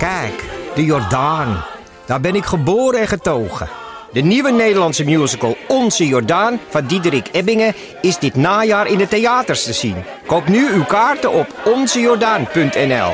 [0.00, 0.44] Kijk,
[0.74, 1.64] de Jordaan.
[2.06, 3.68] Daar ben ik geboren en getogen.
[4.12, 9.64] De nieuwe Nederlandse musical Onze Jordaan van Diederik Ebbingen is dit najaar in de theaters
[9.64, 10.04] te zien.
[10.26, 13.12] Koop nu uw kaarten op onzejordaan.nl.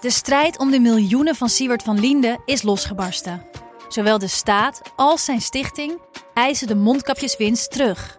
[0.00, 3.46] De strijd om de miljoenen van Siewert van Liende is losgebarsten.
[3.88, 5.98] Zowel de staat als zijn stichting
[6.34, 8.18] eisen de mondkapjeswinst terug.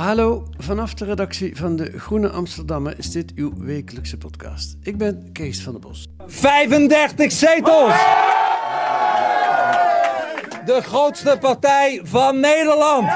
[0.00, 4.76] Hallo, vanaf de redactie van de Groene Amsterdammer is dit uw wekelijkse podcast.
[4.82, 6.06] Ik ben Kees van der Bos.
[6.26, 7.92] 35 zetels!
[10.64, 13.08] De grootste partij van Nederland!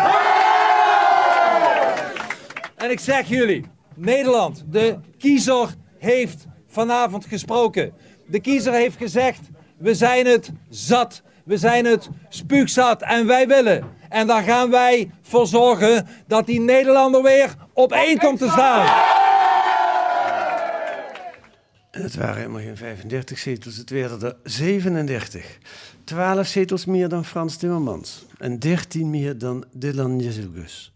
[2.76, 3.64] En ik zeg jullie,
[3.94, 7.92] Nederland, de kiezer heeft vanavond gesproken.
[8.26, 9.40] De kiezer heeft gezegd,
[9.78, 13.84] we zijn het zat, we zijn het spuugzat en wij willen.
[14.14, 18.86] En daar gaan wij voor zorgen dat die Nederlander weer op één komt te staan.
[21.90, 25.58] En het waren helemaal geen 35 zetels, het werden er 37.
[26.04, 30.92] 12 zetels meer dan Frans Timmermans en 13 meer dan Dylan Jezelgus.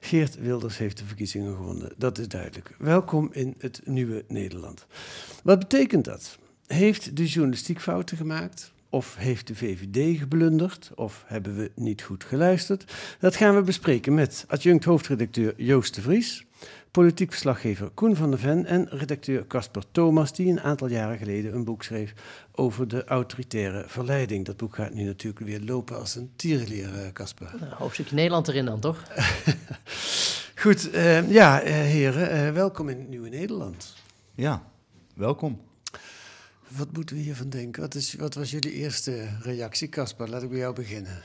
[0.00, 2.74] Geert Wilders heeft de verkiezingen gewonnen, dat is duidelijk.
[2.78, 4.86] Welkom in het nieuwe Nederland.
[5.42, 6.38] Wat betekent dat?
[6.66, 8.72] Heeft de journalistiek fouten gemaakt?
[8.90, 10.90] Of heeft de VVD geblunderd?
[10.94, 12.92] Of hebben we niet goed geluisterd?
[13.20, 16.46] Dat gaan we bespreken met adjunct hoofdredacteur Joost de Vries,
[16.90, 21.54] politiek verslaggever Koen van der Ven en redacteur Casper Thomas, die een aantal jaren geleden
[21.54, 22.14] een boek schreef
[22.52, 24.44] over de autoritaire verleiding.
[24.44, 27.54] Dat boek gaat nu natuurlijk weer lopen als een tierenleer, eh, Casper.
[27.60, 29.02] Een hoofdstukje Nederland erin dan, toch?
[30.58, 33.94] Goed, eh, ja, eh, heren, eh, welkom in het nieuwe Nederland.
[34.34, 34.62] Ja,
[35.14, 35.60] welkom.
[36.76, 37.82] Wat moeten we hiervan denken?
[37.82, 40.28] Wat, is, wat was jullie eerste reactie, Casper?
[40.28, 41.22] Laat ik bij jou beginnen.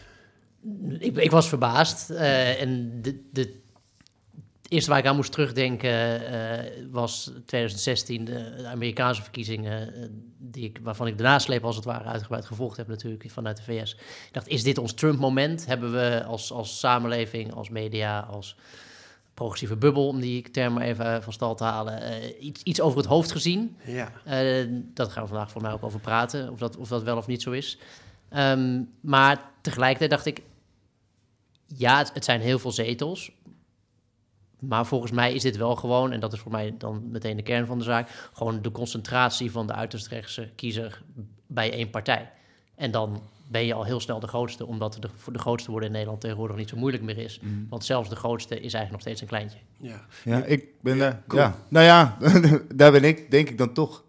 [1.00, 2.10] Ik, ik was verbaasd.
[2.10, 8.54] eh, en de, de, het eerste waar ik aan moest terugdenken eh, was 2016, de,
[8.58, 12.78] de Amerikaanse verkiezingen, eh, die ik, waarvan ik de nasleep als het ware uitgebreid gevolgd
[12.78, 13.94] heb natuurlijk vanuit de VS.
[13.94, 15.66] Ik dacht, is dit ons Trump-moment?
[15.66, 18.56] Hebben we als, als samenleving, als media, als
[19.34, 22.98] progressieve bubbel, om die term maar even van stal te halen, eh, iets, iets over
[22.98, 23.78] het hoofd gezien?
[23.86, 24.12] Ja.
[24.26, 27.18] Eh, dat gaan we vandaag voor mij ook over praten, of dat, of dat wel
[27.18, 27.78] of niet zo is.
[28.30, 30.42] Ehm, maar tegelijkertijd dacht ik,
[31.66, 33.32] ja, het, het zijn heel veel zetels.
[34.60, 37.44] Maar volgens mij is dit wel gewoon, en dat is voor mij dan meteen de
[37.44, 41.02] kern van de zaak, gewoon de concentratie van de uiterst rechtse kiezer
[41.48, 42.32] bij één partij.
[42.76, 45.94] En dan ben je al heel snel de grootste, omdat de, de grootste worden in
[45.94, 47.40] Nederland tegenwoordig niet zo moeilijk meer is.
[47.70, 49.58] Want zelfs de grootste is eigenlijk nog steeds een kleintje.
[49.80, 50.06] ja.
[50.24, 51.24] Ja, ik ben daar.
[51.28, 51.42] Cool.
[51.42, 52.18] Ja, nou ja,
[52.76, 54.04] daar ben ik, denk ik dan toch.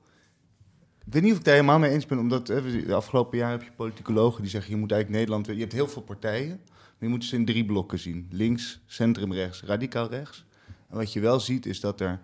[1.06, 3.50] Ik weet niet of ik daar helemaal mee eens ben, omdat hè, de afgelopen jaar
[3.50, 5.56] heb je politicologen die zeggen: je moet eigenlijk Nederland.
[5.56, 9.32] Je hebt heel veel partijen, maar je moet ze in drie blokken zien: links, centrum
[9.32, 10.44] rechts, radicaal rechts.
[10.91, 12.21] En wat je wel ziet is dat er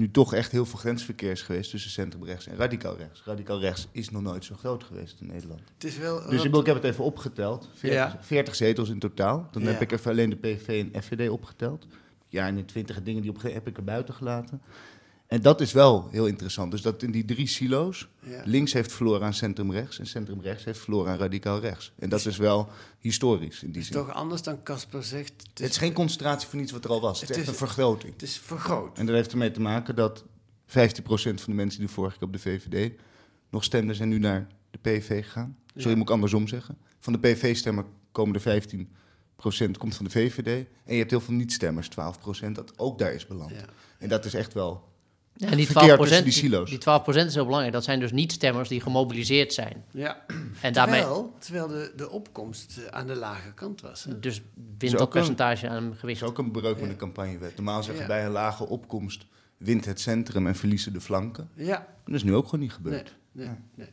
[0.00, 3.22] nu toch echt heel veel grensverkeer is geweest tussen centrum rechts en radicaal rechts.
[3.24, 5.60] Radicaal rechts is nog nooit zo groot geweest in Nederland.
[5.74, 6.28] Het is wel...
[6.30, 7.68] Dus ik, ik heb het even opgeteld.
[7.74, 8.18] 40, Ja.
[8.20, 9.48] 40 zetels in totaal.
[9.50, 9.68] Dan Ja.
[9.68, 11.86] heb ik even alleen de PV en FVD opgeteld.
[12.28, 14.60] Ja, en de 20 dingen die op heb ik er buiten gelaten.
[15.30, 16.70] En dat is wel heel interessant.
[16.70, 18.42] Dus dat in die drie silo's, Ja.
[18.44, 21.92] links heeft verloren aan centrum rechts en centrum rechts heeft verloren aan radicaal rechts.
[21.98, 22.68] En dat is wel
[22.98, 24.06] historisch in die Het is zin.
[24.06, 25.32] toch anders dan Casper zegt.
[25.48, 27.20] Het Het is geen concentratie van iets wat er al was.
[27.20, 28.12] Het, Het is echt een vergroting.
[28.12, 28.98] Het is vergroot.
[28.98, 30.24] En dat heeft ermee te maken dat
[30.66, 32.92] 15% van de mensen die vorige keer op de VVD
[33.50, 35.56] nog stemden, zijn nu naar de PV gegaan.
[35.74, 35.94] Sorry, Ja.
[35.96, 36.78] moet ik andersom zeggen.
[36.98, 40.66] Van de PV-stemmer komen er 15% komt van de VVD.
[40.84, 43.50] En je hebt heel veel niet-stemmers, 12%, dat ook daar is beland.
[43.50, 43.64] Ja.
[43.98, 44.88] En dat is echt wel...
[45.40, 46.70] En die Verkeer 12%, tussen die silo's.
[46.70, 47.72] die 12% is heel belangrijk.
[47.72, 49.84] Dat zijn dus niet-stemmers die gemobiliseerd zijn.
[49.90, 50.24] Ja.
[50.60, 54.04] En daarmee Terwijl, terwijl de, de opkomst eh, aan de lage kant was.
[54.04, 54.18] Hè?
[54.20, 54.42] dus
[54.78, 56.22] wint dat een- percentage aan Dat gewicht.
[56.22, 57.56] is ook een breuk met de campagnewet.
[57.56, 58.08] Normaal zeggen Ja.
[58.08, 59.26] bij een lage opkomst
[59.56, 61.48] wint het centrum en verliezen de flanken.
[61.54, 61.76] Ja.
[61.78, 63.14] En dat is nu ook gewoon niet Nee, gebeurd.
[63.32, 63.88] nee, nee.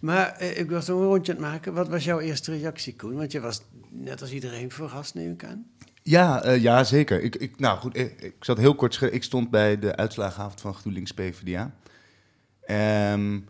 [0.00, 1.74] Maar eh, ik was nog een rondje aan het maken.
[1.74, 3.14] Wat was jouw eerste reactie, Koen?
[3.16, 5.66] Want je was net als iedereen verrast, neem ik aan.
[6.08, 7.22] Ja, eh, ja zeker.
[7.22, 9.00] Ik, ik, nou goed, ik, ik zat heel kort.
[9.12, 11.74] Ik stond bij de uitslagenavond van GroenLinks PvdA.
[12.60, 13.40] Ehm,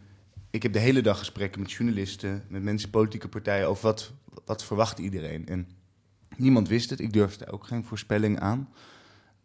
[0.50, 4.12] ik heb de hele dag gesprekken met journalisten, met mensen politieke partijen over wat,
[4.44, 5.46] wat verwacht iedereen.
[5.46, 5.68] En
[6.36, 7.00] niemand wist het.
[7.00, 8.68] Ik durfde ook geen voorspelling aan.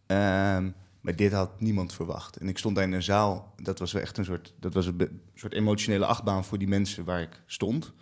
[0.05, 0.69] Ehm,
[1.01, 2.37] maar dit had niemand verwacht.
[2.37, 3.53] En ik stond daar in een zaal.
[3.61, 7.05] Dat was wel echt een soort, dat was een soort emotionele achtbaan voor die mensen
[7.05, 7.93] waar ik stond.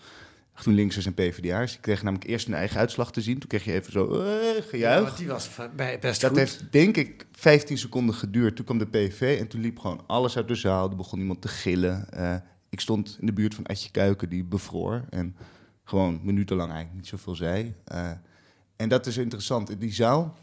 [0.53, 1.71] GroenLinksers en PvdA'ers.
[1.71, 3.39] Die kregen namelijk eerst hun eigen uitslag te zien.
[3.39, 5.03] Toen kreeg je even zo eh, Ja, gejuich.
[5.05, 6.39] want die was best dat goed.
[6.39, 8.55] heeft denk ik 15 seconden geduurd.
[8.55, 10.89] Toen kwam de PV en toen liep gewoon alles uit de zaal.
[10.89, 12.09] Er begon iemand te gillen.
[12.09, 12.35] Eh,
[12.69, 15.05] ik stond in de buurt van Adje Kuiken, die bevroor.
[15.09, 15.35] En
[15.83, 17.73] gewoon minutenlang eigenlijk niet zoveel zei.
[17.85, 18.11] Eh,
[18.75, 19.69] en dat is interessant.
[19.69, 20.37] In die zaal,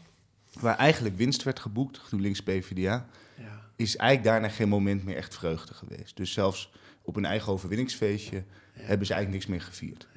[0.59, 3.05] waar eigenlijk winst werd geboekt, GroenLinks PvdA...
[3.37, 3.61] Ja.
[3.75, 6.17] is eigenlijk daarna geen moment meer echt vreugde geweest.
[6.17, 6.71] Dus zelfs
[7.01, 8.43] op een eigen overwinningsfeestje
[8.81, 10.07] hebben ze eigenlijk niks meer gevierd.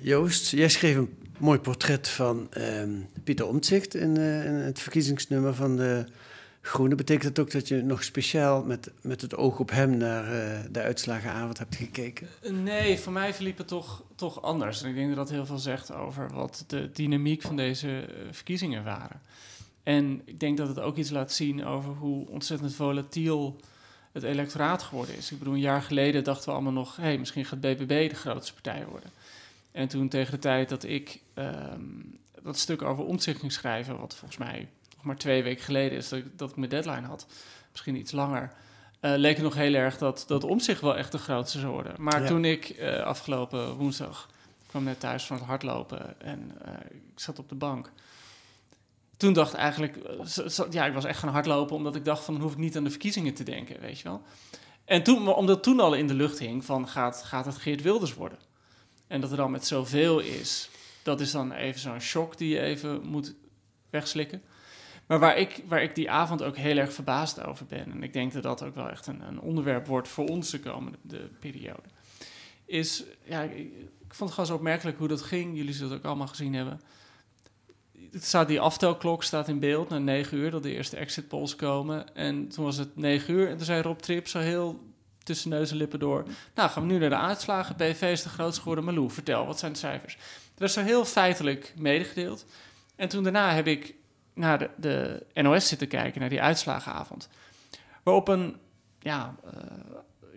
[0.00, 2.90] Joost, jij schreef een mooi portret van ehm,
[3.24, 6.04] Pieter Omtzigt in, eh, in het verkiezingsnummer van de
[6.60, 6.96] Groenen.
[6.96, 10.60] Betekent dat ook dat je nog speciaal met, met het oog op hem naar eh,
[10.70, 12.28] de uitslagenavond hebt gekeken?
[12.62, 14.82] Nee, voor mij verliep het toch, toch anders.
[14.82, 18.14] En ik denk dat dat heel veel zegt over wat de dynamiek van deze eh,
[18.30, 19.20] verkiezingen waren.
[19.82, 23.60] En ik denk dat het ook iets laat zien over hoe ontzettend volatiel
[24.14, 25.32] het electoraat geworden is.
[25.32, 26.96] Ik bedoel, een jaar geleden dachten we allemaal nog...
[26.96, 29.10] hé, hey, misschien gaat BBB de grootste partij worden.
[29.72, 31.80] En toen tegen de tijd dat ik ehm,
[32.42, 33.98] dat stuk over omzicht ging schrijven...
[34.00, 37.06] wat volgens mij nog maar twee weken geleden is dat ik, dat ik mijn deadline
[37.06, 37.26] had...
[37.70, 38.52] misschien iets langer...
[39.00, 41.94] eh, leek het nog heel erg dat, dat omzicht wel echt de grootste zou worden.
[41.98, 42.26] Maar Ja.
[42.28, 44.28] toen ik eh, afgelopen woensdag
[44.66, 47.90] kwam net thuis van het hardlopen en eh, ik zat op de bank.
[49.16, 52.42] Toen dacht eigenlijk, eh, ja, ik was echt gaan hardlopen omdat ik dacht van dan
[52.42, 54.22] hoef ik niet aan de verkiezingen te denken, weet je wel.
[54.84, 58.14] En toen, omdat toen al in de lucht hing van gaat, gaat het Geert Wilders
[58.14, 58.38] worden?
[59.06, 60.70] En dat er dan met zoveel is,
[61.02, 63.34] dat is dan even zo'n shock die je even moet
[63.90, 64.42] wegslikken.
[65.06, 68.12] Maar waar ik, waar ik die avond ook heel erg verbaasd over ben, en ik
[68.12, 71.28] denk dat dat ook wel echt een, een onderwerp wordt voor ons de komende de
[71.40, 71.88] periode,
[72.64, 73.72] is, ja, ik,
[74.14, 75.56] ik vond het gewoon zo opmerkelijk hoe dat ging.
[75.56, 76.80] Jullie zullen het ook allemaal gezien hebben.
[78.10, 81.56] Het staat, die aftelklok staat in beeld na negen uur, dat de eerste exit polls
[81.56, 82.14] komen.
[82.14, 84.80] En toen was het negen uur en toen zei Rob Trip zo heel
[85.22, 86.24] tussen neus en lippen door.
[86.54, 87.74] Nou, gaan we nu naar de uitslagen.
[87.74, 88.84] PV is de grootste geworden.
[88.84, 90.16] Malou, vertel, wat zijn de cijfers?
[90.16, 92.44] Dat werd zo heel feitelijk medegedeeld.
[92.96, 93.94] En toen daarna heb ik
[94.34, 97.28] naar de, de NOS zitten kijken, naar die uitslagenavond.
[98.02, 98.56] Waarop een,
[98.98, 99.52] ja, eh,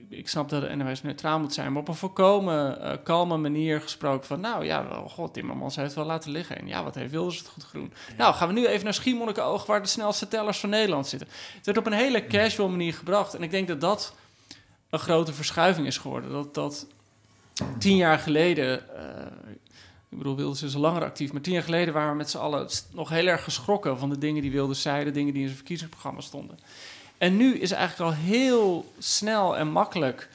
[0.09, 3.81] ik- snap dat de NOS neutraal moet zijn, maar op een volkomen eh, kalme manier
[3.81, 6.57] gesproken van, nou ja, god, Timmermans heeft het wel laten liggen.
[6.57, 7.93] En ja, wat heeft Wilders het goed groen.
[8.17, 11.27] Nou, gaan we nu even naar Schiermonnikoog, waar de snelste tellers van Nederland zitten.
[11.55, 13.33] Het werd op een hele casual manier gebracht.
[13.33, 14.15] En ik denk dat dat
[14.89, 16.31] een grote verschuiving is geworden.
[16.31, 16.87] Dat, dat
[17.77, 19.25] tien jaar geleden, eh,
[20.09, 22.37] ik bedoel, Wilders is al langer actief, maar tien jaar geleden waren we met z'n
[22.37, 25.47] allen nog heel erg geschrokken van de dingen die Wilders zei, de dingen die in
[25.47, 26.59] zijn verkiezingsprogramma stonden.
[27.17, 30.29] En nu is eigenlijk al heel snel en makkelijk,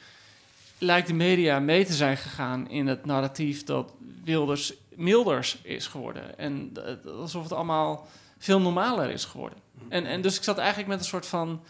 [0.77, 3.91] lijkt de media mee te zijn gegaan in het narratief dat
[4.23, 6.37] Wilders milders is geworden.
[6.37, 6.71] En
[7.05, 8.07] alsof het allemaal
[8.37, 9.57] veel normaler is geworden.
[9.89, 11.61] En, en dus ik zat eigenlijk met een soort van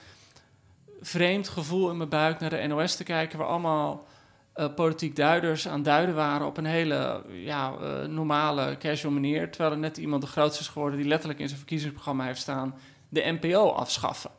[1.02, 4.08] vreemd gevoel in mijn buik naar de NOS te kijken, waar allemaal
[4.54, 9.50] eh, politiek duiders aan duiden waren op een hele ja, eh, normale, casual manier.
[9.50, 12.76] Terwijl er net iemand de grootste is geworden die letterlijk in zijn verkiezingsprogramma heeft staan:
[13.10, 14.32] de NPO afschaffen.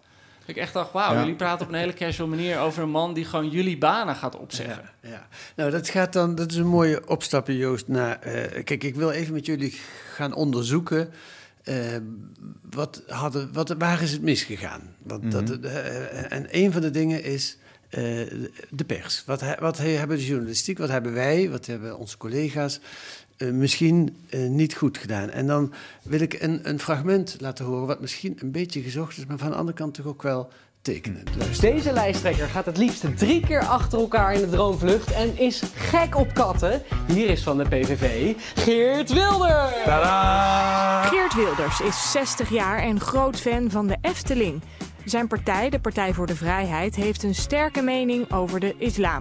[0.47, 1.19] Ik echt dacht, wauw, Ja.
[1.21, 4.37] jullie praten op een hele casual manier over een man die gewoon jullie banen gaat
[4.37, 4.91] opzeggen.
[5.03, 5.27] Ja, ja.
[5.57, 7.89] Nou, dat gaat dan, dat is een mooie opstapje, Joost.
[7.89, 9.75] Naar, eh, kijk, ik wil even met jullie
[10.15, 11.11] gaan onderzoeken.
[11.65, 11.77] eh,
[12.71, 14.95] wat hadden, wat, waar is het misgegaan?
[15.03, 17.57] Want dat, eh, en een van de dingen is
[17.89, 18.01] eh,
[18.71, 19.23] de pers.
[19.27, 22.81] Wat, he- wat he- hebben de journalistiek, wat hebben wij, wat hebben onze collega's
[23.37, 25.31] eh, misschien eh, niet goed gedaan?
[25.31, 29.27] En dan wil ik een, een fragment laten horen, wat misschien een beetje gezocht is,
[29.27, 30.51] maar van de andere kant toch ook wel
[30.83, 31.31] tekenend.
[31.37, 31.73] Luister.
[31.73, 36.17] Deze lijsttrekker gaat het liefst drie keer achter elkaar in de droomvlucht en is gek
[36.17, 36.83] op katten.
[37.07, 39.73] Hier is van de PVV Geert Wilder.
[41.05, 44.63] Geert Wilders is 60 jaar en groot fan van de Efteling.
[45.05, 49.21] Zijn partij, de Partij voor de Vrijheid, heeft een sterke mening over de islam.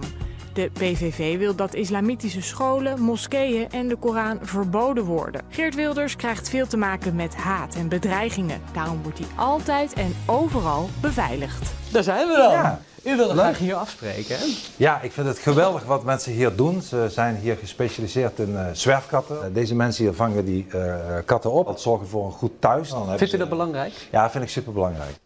[0.54, 5.42] De PVV wil dat islamitische scholen, moskeeën en de Koran verboden worden.
[5.48, 8.60] Geert Wilders krijgt veel te maken met haat en bedreigingen.
[8.72, 11.72] Daarom wordt hij altijd en overal beveiligd.
[11.92, 12.50] Daar zijn we dan.
[12.50, 12.80] Ja.
[13.04, 14.44] U wilde graag hier afspreken, hè?
[14.76, 16.82] Ja, ik vind het geweldig wat mensen hier doen.
[16.82, 19.44] Ze zijn hier gespecialiseerd in eh, zwerfkatten.
[19.44, 20.94] Eh, deze mensen hier vangen die eh,
[21.24, 21.66] katten op.
[21.66, 22.88] Dat zorgen voor een goed thuis.
[22.88, 23.92] Dan Vindt u dat belangrijk?
[24.10, 25.16] Ja, vind ik super belangrijk.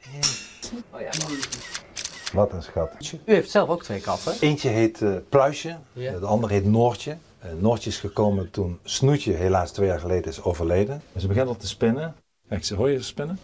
[0.90, 1.08] Oh ja.
[2.32, 2.90] Wat een schat.
[3.12, 4.34] U heeft zelf ook twee katten.
[4.40, 6.18] Eentje heet eh, Pluisje, Ja.
[6.18, 7.16] de andere heet Noortje.
[7.38, 11.02] Eh, Noortje is gekomen toen Snoetje helaas twee jaar geleden is overleden.
[11.12, 12.14] En ze begint al te spinnen.
[12.48, 13.38] Kijk, ze hoor je ze spinnen?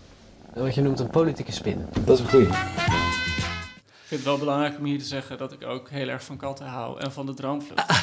[0.54, 1.86] Wat je noemt een politieke spin.
[2.04, 2.46] Dat is een goeie.
[2.46, 6.36] Ik vind het wel belangrijk om hier te zeggen dat ik ook heel erg van
[6.36, 7.92] katten hou en van de droomvlucht.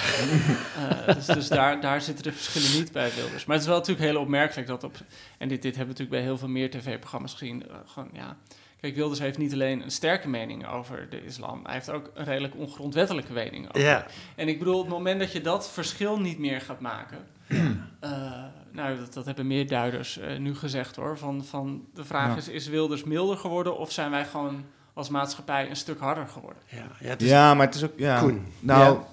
[1.07, 3.45] Eh, dus dus daar, daar zitten de verschillen niet bij Wilders.
[3.45, 4.95] Maar het is wel natuurlijk heel opmerkelijk dat op...
[5.37, 7.65] En dit, dit hebben we natuurlijk bij heel veel meer tv-programma's gezien.
[7.85, 8.37] gewoon, ja...
[8.81, 12.23] Kijk, Wilders heeft niet alleen een sterke mening over de islam, hij heeft ook een
[12.25, 13.81] redelijk ongrondwettelijke mening over.
[13.81, 14.05] Ja.
[14.35, 17.17] En ik bedoel, op het moment dat je dat verschil niet meer gaat maken.
[17.99, 21.17] eh, nou, dat, dat hebben meer duiders eh, nu gezegd hoor.
[21.17, 22.35] Van, van de vraag Ja.
[22.37, 26.61] is: is Wilders milder geworden of zijn wij gewoon als maatschappij een stuk harder geworden?
[26.65, 27.93] Ja, ja, het is- Ja, maar het is ook...
[27.95, 28.45] Ja, Koen.
[28.59, 29.07] Nou, Ja.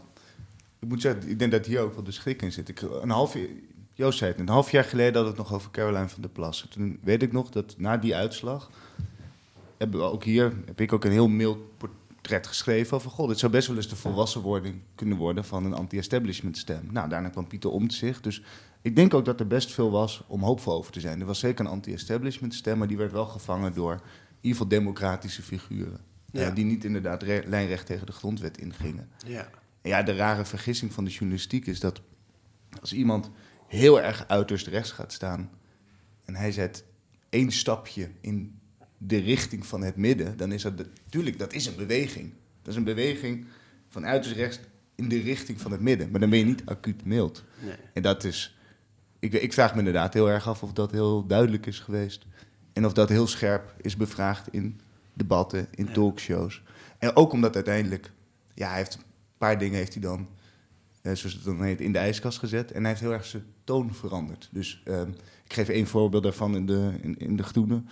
[0.79, 2.69] ik moet zeggen, ik denk dat hier ook wel de schrik in zit.
[2.69, 3.47] Ik, een half jaar,
[3.95, 6.67] Joost zei het, een half jaar geleden we het nog over Caroline van der Plas.
[6.71, 8.71] Toen weet ik nog dat na die uitslag...
[9.79, 13.11] Hebben we ook hier, heb ik ook een heel mild portret geschreven over...
[13.11, 16.89] God, dit zou best wel eens de volwassenwording kunnen worden van een anti-establishment stem.
[16.91, 18.23] Nou, daarna kwam Pieter Omtzigt.
[18.23, 18.43] Dus
[18.83, 21.21] ik denk ook dat er best veel was om hoopvol over te zijn.
[21.21, 24.01] Er was zeker een anti-establishment stem, maar die werd wel gevangen door in
[24.41, 26.01] ieder geval democratische figuren.
[26.33, 26.49] Ja.
[26.49, 29.09] eh, die niet inderdaad re- lijnrecht tegen de grondwet ingingen.
[29.27, 29.51] Ja.
[29.83, 32.01] En ja, de rare vergissing van de journalistiek is dat
[32.81, 33.31] als iemand
[33.67, 35.51] heel erg uiterst rechts gaat staan
[36.25, 36.85] en hij zet
[37.29, 38.58] één stapje in
[38.99, 42.33] de richting van het midden, dan is dat natuurlijk dat is een beweging.
[42.63, 43.47] Dat is een beweging
[43.89, 44.61] van uiterst rechts
[44.95, 47.45] in de richting van het midden, maar dan ben je niet acuut mild.
[47.65, 47.75] Nee.
[47.93, 48.57] En dat is,
[49.19, 52.27] ik, ik vraag me inderdaad heel erg af of dat heel duidelijk is geweest
[52.73, 54.81] en of dat heel scherp is bevraagd in
[55.13, 56.63] debatten, in talkshows.
[56.99, 58.11] En ook omdat uiteindelijk,
[58.55, 59.03] ja, hij heeft een
[59.39, 60.29] paar dingen heeft hij dan,
[61.03, 62.73] eh, zoals het dan heet, in de ijskast gezet.
[62.73, 64.49] En hij heeft heel erg zijn toon veranderd.
[64.53, 65.09] Dus ehm,
[65.45, 67.83] ik geef één voorbeeld daarvan in de, in, in de Groene.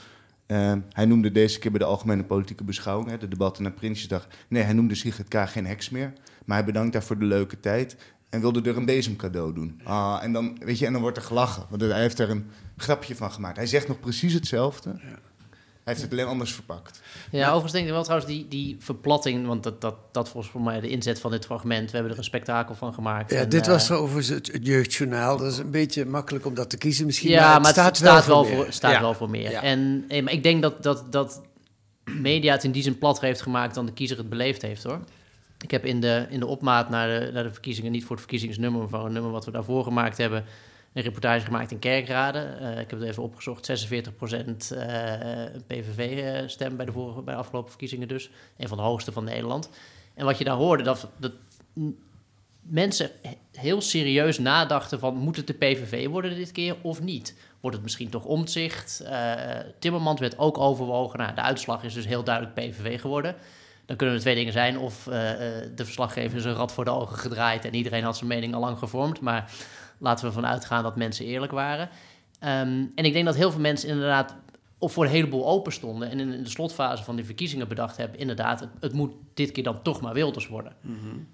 [0.46, 4.28] Ehm, hij noemde deze keer bij de Algemene Politieke Beschouwing, hè, de debatten na Prinsjesdag.
[4.48, 5.48] Nee, hij noemde Sigrid K.
[5.48, 6.12] geen heks meer.
[6.44, 7.96] Maar hij bedankt haar voor de leuke tijd.
[8.30, 9.80] En wilde er een bezemcadeau doen.
[9.84, 11.66] Ah, en, dan, weet je, en dan wordt er gelachen.
[11.70, 13.56] Want hij heeft er een grapje van gemaakt.
[13.56, 14.90] Hij zegt nog precies hetzelfde.
[14.90, 15.18] Hij
[15.86, 17.00] heeft het alleen anders verpakt.
[17.30, 20.60] Ja, overigens denk ik wel trouwens die, die verplatting, want dat, dat, dat was voor
[20.60, 21.86] mij de inzet van dit fragment.
[21.90, 23.30] We hebben er een spektakel van gemaakt.
[23.30, 25.36] Ja, En, dit eh, was overigens het, het jeugdjournaal.
[25.36, 27.30] Dat is een beetje makkelijk om dat te kiezen misschien.
[27.30, 28.54] Ja, maar het staat, wel, meer.
[28.54, 29.00] voor, staat Ja.
[29.00, 29.50] wel voor meer.
[29.50, 29.62] Ja.
[29.62, 31.42] En eh, maar ik denk dat, dat, dat
[32.04, 35.00] media het in die zin platter heeft gemaakt dan de kiezer het beleefd heeft hoor.
[35.60, 38.20] Ik heb in de, in de opmaat naar de, naar de verkiezingen, niet voor het
[38.20, 40.44] verkiezingsnummer, maar voor een nummer wat we daarvoor gemaakt hebben,
[40.96, 42.38] een reportage gemaakt in Kerkrade.
[42.38, 47.70] Eh, ik heb het even opgezocht, 46% eh PVV-stem bij, de vorige, bij de afgelopen
[47.70, 48.30] verkiezingen dus.
[48.56, 49.70] Een van de hoogste van Nederland.
[50.14, 51.32] En wat je daar hoorde, dat, dat
[52.60, 55.16] mensen he- heel serieus nadachten van...
[55.16, 57.34] moet het de PVV worden dit keer of niet?
[57.60, 59.04] Wordt het misschien toch omzicht?
[59.78, 61.18] Timmermans werd ook overwogen.
[61.18, 63.36] Nou, de uitslag is dus heel duidelijk PVV geworden.
[63.86, 64.78] Dan kunnen er twee dingen zijn.
[64.78, 67.64] Of eh, eh, de verslaggever is een rad voor de ogen gedraaid...
[67.64, 69.20] en iedereen had zijn mening al lang gevormd.
[69.20, 69.50] Maar
[69.98, 71.88] laten we ervan uitgaan dat mensen eerlijk waren.
[72.38, 74.36] Ehm, en ik denk dat heel veel mensen inderdaad
[74.78, 76.10] of voor een heleboel open stonden...
[76.10, 78.18] en in de slotfase van die verkiezingen bedacht hebben...
[78.18, 80.72] inderdaad, het, het moet dit keer dan toch maar Wilders worden.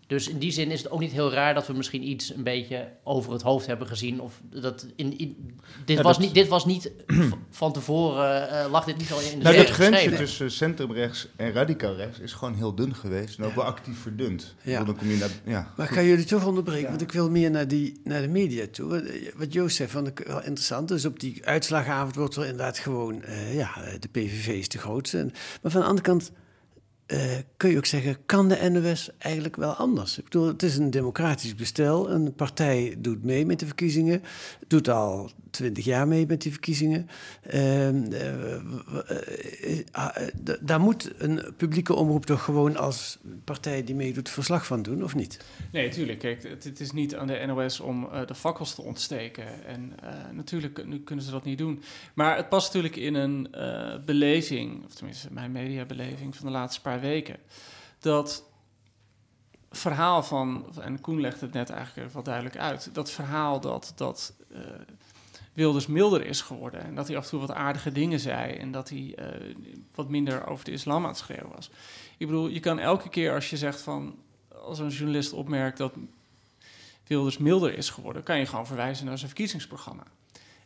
[0.06, 2.42] Dus in die zin is het ook niet heel raar dat we misschien iets een
[2.42, 4.20] beetje over het hoofd hebben gezien.
[4.20, 5.36] Of dat in, in-
[5.84, 6.90] dit, Ja, was dat- niet, dit was niet
[7.50, 11.52] van tevoren, eh, lag dit niet al in de Nou, dat grensje tussen centrumrechts en
[11.52, 13.38] radicaal rechts is gewoon heel dun geweest.
[13.38, 14.54] En ook wel actief verdund.
[14.62, 14.74] Ja.
[14.74, 15.72] Want Dan kom je naar, ja.
[15.76, 18.66] Maar ik ga jullie toch onderbreken, want ik wil meer naar, die, naar de media
[18.70, 18.88] toe.
[18.88, 19.02] Wat-
[19.36, 20.88] Wat Joost zei, vond ik wel interessant.
[20.88, 23.22] Dus op die uitslagavond wordt er inderdaad gewoon...
[23.22, 25.18] eh, ja, de PVV is de grootste.
[25.18, 25.32] En-
[25.62, 26.32] Maar van de andere kant
[27.12, 28.16] eh, kun je ook zeggen...
[28.26, 30.18] kan de NOS eigenlijk wel anders?
[30.18, 32.10] Ik bedoel, het is een democratisch bestel.
[32.10, 34.22] Een partij doet mee met de verkiezingen.
[34.66, 37.08] Doet al twintig jaar mee met die verkiezingen.
[37.42, 40.16] Ehm, eh, eh, ah,
[40.60, 45.14] daar moet een publieke omroep toch gewoon als partij die meedoet verslag van doen, of
[45.14, 45.44] niet?
[45.72, 46.18] Nee, tuurlijk.
[46.18, 49.64] Kijk, het, is niet aan de NOS om de fakkels te ontsteken.
[49.66, 49.92] En
[50.32, 51.82] natuurlijk kunnen ze dat niet doen.
[52.14, 53.48] Maar het past natuurlijk in een
[54.04, 57.36] beleving, of tenminste mijn mediabeleving van de laatste paar weken.
[57.98, 58.44] Dat
[59.70, 62.94] verhaal van, en Koen legt het net eigenlijk wel duidelijk uit.
[62.94, 64.60] Dat verhaal dat, dat eh,
[65.52, 66.80] Wilders milder is geworden.
[66.80, 68.52] En dat hij af en toe wat aardige dingen zei.
[68.52, 69.54] En dat hij eh,
[69.94, 71.70] wat minder over de islam aan het schreeuwen was.
[72.18, 74.18] Ik bedoel, je kan elke keer als je zegt van...
[74.62, 75.92] Als een journalist opmerkt dat
[77.06, 78.22] Wilders milder is geworden...
[78.22, 80.02] kan je gewoon verwijzen naar zijn verkiezingsprogramma.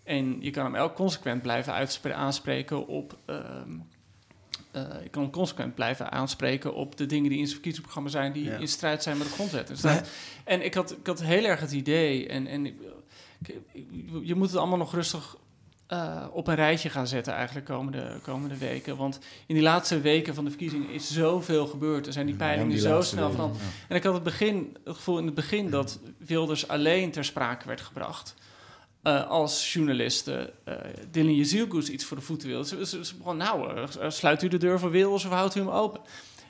[0.03, 3.19] En je kan hem elk consequent blijven aanspreken op...
[3.25, 3.79] ehm,
[4.77, 8.33] eh, je kan consequent blijven aanspreken op de dingen die in zijn verkiezingsprogramma zijn...
[8.33, 8.57] die Ja.
[8.57, 9.67] in strijd zijn met de grondwet.
[9.67, 10.09] Dus dat-
[10.45, 12.29] en ik had, ik had heel erg het idee...
[12.29, 12.81] en, en ik-
[13.73, 13.85] ik-
[14.23, 15.37] je moet het allemaal nog rustig
[15.87, 18.97] eh, op een rijtje gaan zetten eigenlijk komende, komende weken.
[18.97, 22.07] Want in die laatste weken van de verkiezingen is zoveel gebeurd.
[22.07, 23.63] Er zijn die peilingen die zo snel veranderd.
[23.89, 27.67] En ik had het, begin, het gevoel in het begin dat Wilders alleen ter sprake
[27.67, 28.35] werd gebracht...
[29.07, 30.75] eh, als journalisten uh,
[31.11, 32.67] Dylan Jezielgoes iets voor de voeten wilden.
[32.67, 35.61] Ze, ze, ze begon, nou, eh, sluit u de deur voor Wilders of houdt u
[35.61, 36.01] hem open?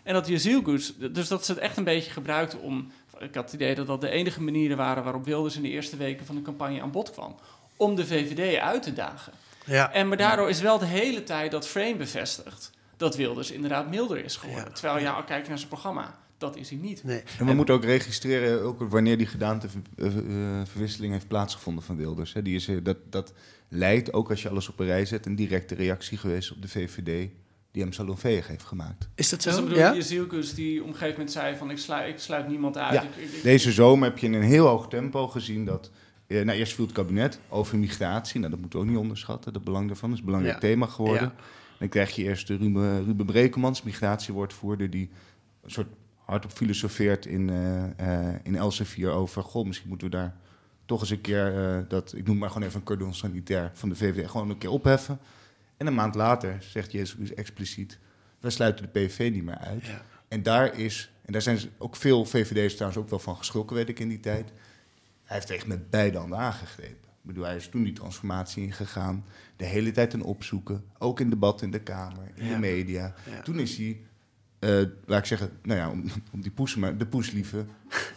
[0.03, 2.93] En dat Jezielgoes, dus dat ze het echt een beetje gebruikten om...
[3.19, 5.97] Ik had het idee dat dat de enige manieren waren waarop Wilders in de eerste
[5.97, 7.37] weken van de campagne aan bod kwam.
[7.77, 9.33] Om de VVD uit te dagen.
[9.65, 9.93] Ja.
[9.93, 12.71] En maar daardoor is wel de hele tijd dat frame bevestigd.
[12.97, 14.75] dat Wilders inderdaad milder is geworden.
[14.75, 17.05] Terwijl, ja, kijk je naar zijn programma, dat is hij niet.
[17.05, 17.23] Nee.
[17.39, 22.33] En we moeten ook registreren ook wanneer die gedaanteverwisseling heeft plaatsgevonden van Wilders.
[22.33, 22.43] Hè.
[22.43, 23.33] Die is, eh, dat, dat
[23.69, 26.69] leidt, ook als je alles op een rij zet, een directe reactie geweest op de
[26.69, 27.29] VVD
[27.71, 29.09] die hem salonveeg heeft gemaakt.
[29.15, 29.59] Is dat Dus zo?
[29.61, 29.93] dan bedoel Ja?
[29.93, 32.93] je Zielkus die op een gegeven moment zei van ik sluit, ik sluit niemand uit.
[32.95, 35.91] Ja, Ik- ik- ik- deze zomer heb je in een heel hoog tempo gezien dat...
[36.27, 38.39] Eh, nou, eerst viel het kabinet over migratie.
[38.39, 39.53] Nou, dat moeten we ook niet onderschatten.
[39.53, 40.61] Het belang daarvan is een belangrijk Ja.
[40.61, 41.33] thema geworden.
[41.37, 41.45] Ja.
[41.79, 44.91] Dan krijg je eerst de Ruben, Ruben Brekelmans, migratiewoordvoerder...
[44.91, 45.11] die
[45.63, 45.87] een soort
[46.27, 49.43] hardop filosofeert in, eh, eh, in Elsevier over...
[49.43, 50.37] goh, misschien moeten we daar
[50.85, 51.69] toch eens een keer...
[51.77, 54.31] eh, dat, ik noem maar gewoon even een cordon sanitair van de VVD...
[54.31, 55.19] gewoon een keer opheffen.
[55.77, 57.99] En een maand later zegt Jezus expliciet...
[58.41, 59.85] wij sluiten de PVV niet meer uit.
[60.29, 61.11] En daar is...
[61.25, 64.21] En daar zijn ook veel VVD'ers trouwens ook wel van geschrokken, weet ik in die
[64.21, 64.53] tijd.
[65.25, 66.95] Hij heeft echt met beide handen aangegrepen.
[67.05, 69.25] Ik bedoel, hij is toen die transformatie ingegaan.
[69.57, 70.85] De hele tijd een opzoeken.
[70.99, 72.53] Ook in debat in de Kamer, in Ja.
[72.53, 73.15] de media.
[73.31, 73.41] Ja.
[73.43, 74.01] Toen is hij,
[74.59, 74.71] eh,
[75.07, 77.65] laat ik zeggen, nou ja, om, om die poes, maar de poeslieve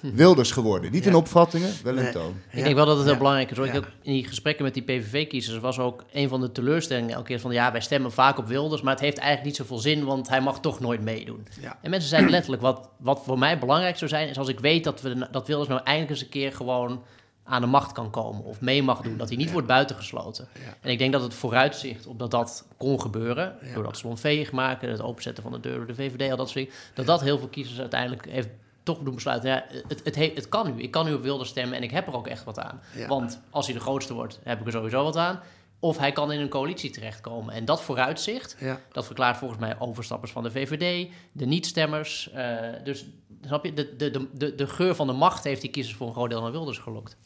[0.02, 0.92] Wilders geworden.
[0.92, 2.12] Niet in opvattingen, wel in Nee.
[2.12, 2.36] toon.
[2.52, 3.18] Ik denk wel dat het heel Ja.
[3.20, 3.58] belangrijk is.
[3.58, 3.66] Hoor.
[3.68, 7.40] Ik in die gesprekken met die PVV-kiezers was ook een van de teleurstellingen elke keer
[7.40, 7.52] van...
[7.52, 10.06] ja, wij stemmen vaak op Wilders, maar het heeft eigenlijk niet zoveel zin...
[10.06, 11.48] want hij mag toch nooit meedoen.
[11.62, 11.78] Ja.
[11.82, 14.30] En mensen zeiden letterlijk, wat, wat voor mij belangrijk zou zijn...
[14.30, 17.04] is als ik weet dat, we, dat Wilders nou eindelijk eens een keer gewoon
[17.50, 18.44] aan de macht kan komen...
[18.44, 20.48] of mee mag doen, dat hij niet wordt buitengesloten.
[20.54, 20.74] Ja.
[20.82, 23.56] En ik denk dat het vooruitzicht op dat dat kon gebeuren...
[23.62, 23.74] Ja.
[23.74, 26.32] door dat slonveeg maken, het openzetten van de deur door de VVD...
[26.32, 28.50] al dat soort dingen, dat dat heel veel kiezers uiteindelijk heeft
[28.84, 29.50] toch doen besluiten...
[29.50, 31.92] ja, het, het, he- het kan nu, ik kan nu op Wilders stemmen en ik
[31.92, 32.82] heb er ook echt wat aan.
[33.08, 35.40] Want als hij de grootste wordt, heb ik er sowieso wat aan.
[35.82, 37.54] Of hij kan in een coalitie terechtkomen.
[37.54, 38.82] En dat vooruitzicht, Ja.
[38.92, 42.32] dat verklaart volgens mij overstappers van de VVD, de niet-stemmers.
[42.34, 43.06] eh, dus
[43.46, 46.08] snap je, de, de, de, de, de geur van de macht heeft die kiezers voor
[46.08, 47.18] een groot deel naar Wilders gelokt.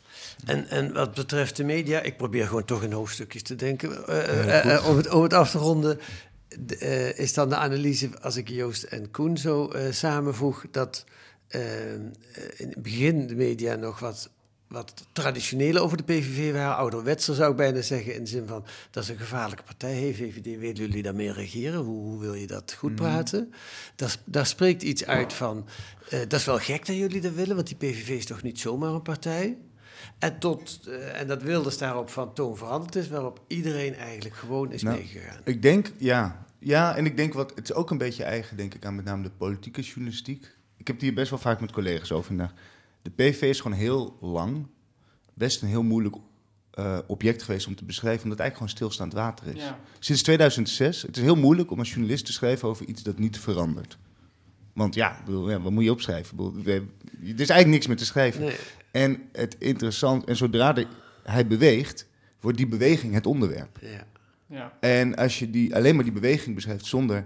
[0.45, 3.89] En, en wat betreft de media, ik probeer gewoon toch in hoofdstukjes te denken.
[4.88, 6.00] om, het, om het af te ronden,
[6.79, 11.05] eh, is dan de analyse, als ik Joost en Koen zo eh, samenvoeg, dat
[12.57, 14.29] in het begin de media nog wat,
[14.74, 16.75] wat traditioneel over de PVV waren.
[16.75, 19.94] Ouderwetser zou ik bijna zeggen, in de zin van, dat is een gevaarlijke partij.
[19.94, 21.79] Hey, VVD, willen jullie daarmee regeren?
[21.79, 23.53] Hoe, hoe wil je dat goed praten?
[23.96, 25.66] Daar, s- daar spreekt iets uit van,
[26.09, 28.59] eh, dat is wel gek dat jullie dat willen, want die PVV is toch niet
[28.59, 29.57] zomaar een partij?
[30.20, 34.72] En, tot, eh, en dat Wilders daarop van toon veranderd is, waarop iedereen eigenlijk gewoon
[34.72, 35.42] is Nou, meegegaan.
[35.44, 36.46] Ik denk, ja.
[36.59, 39.05] Ja, en ik denk wat, het is ook een beetje eigen, denk ik, aan met
[39.05, 40.44] name de politieke journalistiek.
[40.77, 42.25] Ik heb het hier best wel vaak met collega's over.
[42.25, 42.53] vandaag.
[43.03, 44.68] De PV is gewoon heel lang
[45.33, 46.16] best een heel moeilijk
[46.72, 49.63] eh, object geweest om te beschrijven, omdat het eigenlijk gewoon stilstaand water is.
[49.63, 49.79] Ja.
[50.00, 53.39] Sinds 2006, het is heel moeilijk om als journalist te schrijven over iets dat niet
[53.39, 53.98] verandert.
[54.74, 56.35] Want ja, ik bedoel, ja wat moet je opschrijven?
[56.37, 56.81] Bedoel, er
[57.22, 58.42] is eigenlijk niks meer te schrijven.
[58.42, 58.55] Nee.
[58.92, 60.87] En het interessant, en zodra de,
[61.24, 62.07] hij beweegt,
[62.39, 63.77] wordt die beweging het onderwerp.
[63.81, 64.07] Ja.
[64.48, 64.74] Ja.
[64.79, 67.25] En als je die, alleen maar die beweging beschrijft zonder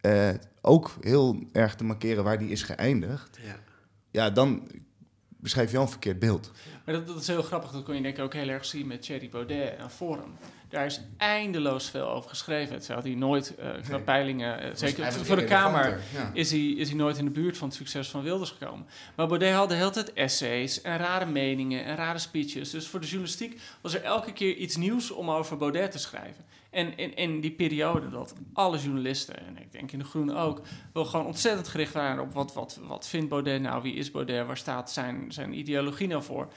[0.00, 3.58] eh, ook heel erg te markeren waar die is geëindigd, Ja.
[4.10, 4.68] ja, dan
[5.42, 6.50] beschrijf je al een verkeerd beeld.
[6.84, 8.86] Maar dat, dat is heel grappig, dat kon je denk ik ook heel erg zien
[8.86, 10.36] met Thierry Baudet en Forum.
[10.68, 12.74] Daar is eindeloos veel over geschreven.
[12.74, 16.30] Het had hij nooit, eh qua peilingen, eh, zeker voor de Kamer, ja.
[16.34, 18.86] is, hij, is hij nooit in de buurt van het succes van Wilders gekomen.
[19.16, 22.70] Maar Baudet had de hele tijd essays en rare meningen en rare speeches.
[22.70, 26.44] Dus voor de journalistiek was er elke keer iets nieuws om over Baudet te schrijven.
[26.72, 31.04] En in, die periode dat alle journalisten, en ik denk in De Groene ook, wel
[31.04, 34.56] gewoon ontzettend gericht waren op wat, wat, wat vindt Baudet nou, wie is Baudet, waar
[34.56, 36.48] staat zijn, zijn ideologie nou voor.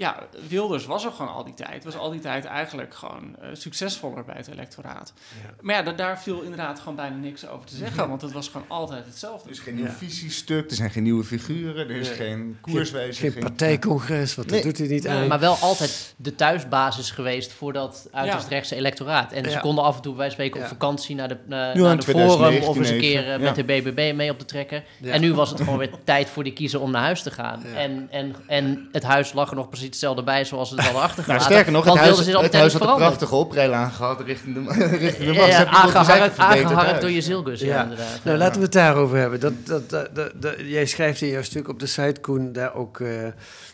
[0.00, 1.84] Ja, Wilders was er gewoon al die tijd.
[1.84, 5.12] Was al die tijd eigenlijk gewoon eh, succesvoller bij het electoraat.
[5.60, 8.08] Maar ja, da- daar viel inderdaad gewoon bijna niks over te zeggen.
[8.08, 9.44] Want het was gewoon altijd hetzelfde.
[9.48, 12.16] Er is geen nieuw visiestuk, er zijn geen nieuwe figuren, er is Nee.
[12.16, 13.32] geen koerswijziging.
[13.32, 14.62] Geen partijcongres, want Nee.
[14.62, 15.26] dat doet hij niet aan.
[15.26, 18.54] Maar wel altijd de thuisbasis geweest voor dat uiterst Ja.
[18.54, 19.32] rechtse electoraat.
[19.32, 21.98] En ze konden af en toe, wij spreken, op vakantie naar de, naar, de forum...
[21.98, 23.38] 2019 of eens een keer eh, ja.
[23.38, 24.84] met de BBB mee op te trekken.
[25.00, 25.12] Ja.
[25.12, 27.62] En nu was het gewoon weer tijd voor die kiezer om naar huis te gaan.
[27.72, 27.78] Ja.
[27.78, 31.02] En, en, en het huis lag er nog precies hetzelfde bij zoals ze het hadden
[31.08, 31.42] achtergelaten.
[31.50, 35.28] Nou, sterker nog, het huis, het huis had een prachtige oprijlaan gehad richting de, richting
[35.28, 37.82] de Ja, aangeharkt, door je zielgus, ja, Ja.
[37.82, 38.20] inderdaad.
[38.24, 39.40] Nou, laten we het daarover hebben.
[39.40, 42.74] Dat, dat, dat, dat- dat- jij schrijft in jouw stuk op de site, Koen, daar
[42.74, 43.08] ook eh,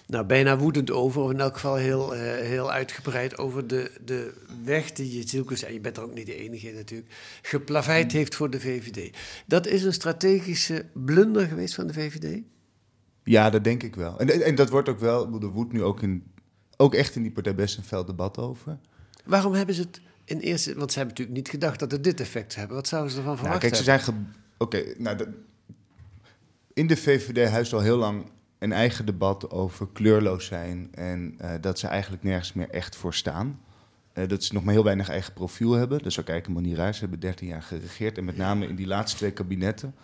[0.07, 1.22] nou, bijna woedend over.
[1.22, 4.33] Of in elk geval heel, eh, heel uitgebreid over de, de
[4.64, 7.11] weg die je Zielkus, en je bent er ook niet de enige in natuurlijk,
[7.42, 9.16] geplaveid heeft voor de VVD.
[9.46, 12.40] Dat is een strategische blunder geweest van de VVD?
[13.27, 14.19] Ja, dat denk ik wel.
[14.19, 16.25] En, en dat wordt ook wel, er woedt nu ook, in,
[16.77, 18.79] ook echt in die partij best een fel debat over.
[19.25, 20.75] Waarom hebben ze het in eerste...
[20.75, 22.77] Want ze hebben natuurlijk niet gedacht dat het dit effect zou hebben.
[22.77, 24.15] Wat zouden ze ervan Nou, verwacht kijk, ze hebben?
[24.15, 24.35] zijn.
[24.59, 25.17] Oké, nou,
[26.73, 28.25] in de VVD huist al heel lang
[28.59, 33.15] een eigen debat over kleurloos zijn en eh, dat ze eigenlijk nergens meer echt voor
[33.15, 33.61] staan.
[34.12, 36.03] eh, dat ze nog maar heel weinig eigen profiel hebben.
[36.03, 38.19] Dus ook kijken, Monier Reis hebben 13 jaar geregeerd.
[38.19, 39.95] En met name in die laatste twee kabinetten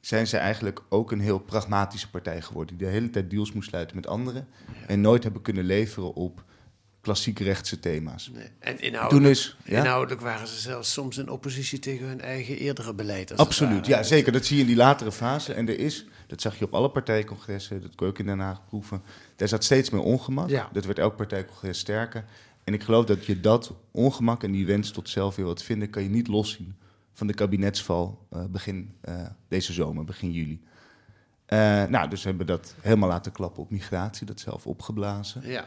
[0.00, 2.76] zijn ze eigenlijk ook een heel pragmatische partij geworden.
[2.76, 4.48] Die de hele tijd deals moest sluiten met anderen.
[4.86, 6.44] En nooit hebben kunnen leveren op
[7.00, 8.30] klassiek rechtse thema's.
[8.34, 8.48] Nee.
[8.58, 9.78] En inhoudelijk, Toen is, ja?
[9.78, 13.36] inhoudelijk waren ze zelfs soms in oppositie tegen hun eigen eerdere beleid.
[13.36, 14.32] Absoluut, ja zeker.
[14.32, 15.52] Dat zie je in die latere fase.
[15.52, 18.38] En er is, dat zag je op alle partijcongressen, dat kon je ook in Den
[18.38, 19.02] Haag proeven.
[19.36, 20.48] Daar zat steeds meer ongemak.
[20.48, 20.68] Ja.
[20.72, 22.24] Dat werd elk partijcongres sterker.
[22.64, 25.90] En ik geloof dat je dat ongemak en die wens tot zelf weer wat vinden,
[25.90, 26.76] kan je niet loszien
[27.18, 30.60] van de kabinetsval eh, begin eh, deze zomer, begin juli.
[31.46, 35.48] Eh, nou, dus we hebben dat helemaal laten klappen op migratie, dat zelf opgeblazen.
[35.50, 35.66] Ja.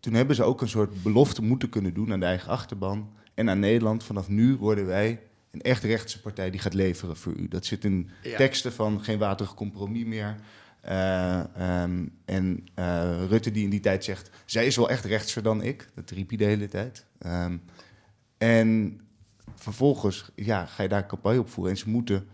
[0.00, 3.50] Toen hebben ze ook een soort belofte moeten kunnen doen aan de eigen achterban en
[3.50, 4.04] aan Nederland.
[4.04, 7.48] Vanaf nu worden wij een echt rechtse partij die gaat leveren voor u.
[7.48, 8.36] Dat zit in Ja.
[8.36, 10.36] teksten van geen waterig compromis meer.
[10.80, 12.64] Eh, ehm, en
[13.28, 15.88] Rutte die in die tijd zegt, zij is wel echt rechtser dan ik.
[15.94, 17.04] Dat riep hij de hele tijd.
[17.18, 17.56] Ehm,
[18.38, 19.00] en
[19.54, 21.72] vervolgens ja, ga je daar campagne op voeren.
[21.72, 22.28] En ze moeten...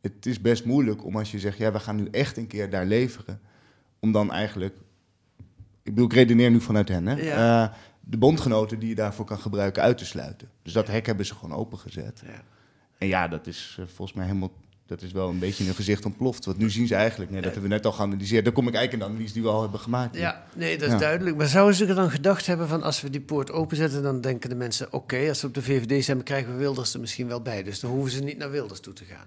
[0.00, 2.70] Het is best moeilijk om als je zegt, ja, we gaan nu echt een keer
[2.70, 3.40] daar leveren.
[4.00, 4.76] Om dan eigenlijk...
[5.82, 7.14] Ik bedoel, ik redeneer nu vanuit hen, hè.
[7.14, 7.64] Ja.
[7.64, 10.50] Eh, de bondgenoten die je daarvoor kan gebruiken uit te sluiten.
[10.62, 12.22] Dus dat hek hebben ze gewoon opengezet.
[12.26, 12.42] Ja.
[12.98, 14.50] En ja, dat is eh, volgens mij helemaal...
[14.88, 16.44] Dat is wel een beetje in hun gezicht ontploft.
[16.44, 17.30] Want nu zien ze eigenlijk...
[17.30, 18.44] Nee, dat hebben we net al geanalyseerd.
[18.44, 20.16] Dan kom ik eigenlijk in de analyse die we al hebben gemaakt.
[20.16, 20.98] Ja, nee, dat is Ja.
[21.00, 21.36] duidelijk.
[21.36, 24.48] Maar zouden ze er dan gedacht hebben van als we die poort openzetten, dan denken
[24.48, 27.42] de mensen, oké, als we op de VVD zijn, krijgen we Wilders er misschien wel
[27.42, 27.62] bij.
[27.62, 29.26] Dus dan hoeven ze niet naar Wilders toe te gaan.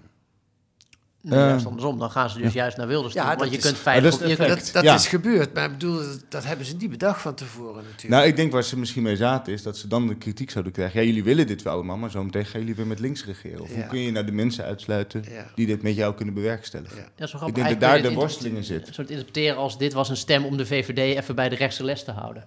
[1.22, 1.98] Nee, Eh, juist andersom.
[1.98, 3.22] Dan gaan ze dus juist naar Wilders toe.
[3.22, 4.10] Ja, want dat je is- kunt veilig...
[4.10, 4.72] dat is je.
[4.72, 4.94] Dat Ja.
[4.94, 8.08] is gebeurd, maar ik bedoel, dat, hebben ze niet bedacht van tevoren natuurlijk.
[8.08, 10.72] Nou, ik denk waar ze misschien mee zaten is dat ze dan de kritiek zouden
[10.72, 11.00] krijgen.
[11.00, 13.60] Ja, jullie willen dit wel allemaal, maar zometeen gaan jullie weer met links regeren.
[13.60, 13.74] Of Ja.
[13.74, 15.46] hoe kun je nou de mensen uitsluiten Ja.
[15.54, 16.96] die dit met jou kunnen bewerkstelligen?
[16.96, 17.08] Ja.
[17.16, 18.88] Ja, zo Ik denk dat Eigenlijk daar de het worsteling in inter- zit.
[18.88, 21.84] Een soort interpreteren als dit was een stem om de VVD even bij de rechtse
[21.84, 22.44] les te houden.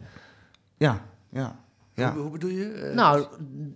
[0.77, 1.59] Ja, ja,
[1.95, 2.11] ja.
[2.13, 2.71] Hoe, hoe bedoel je?
[2.71, 3.25] Eh, Nou,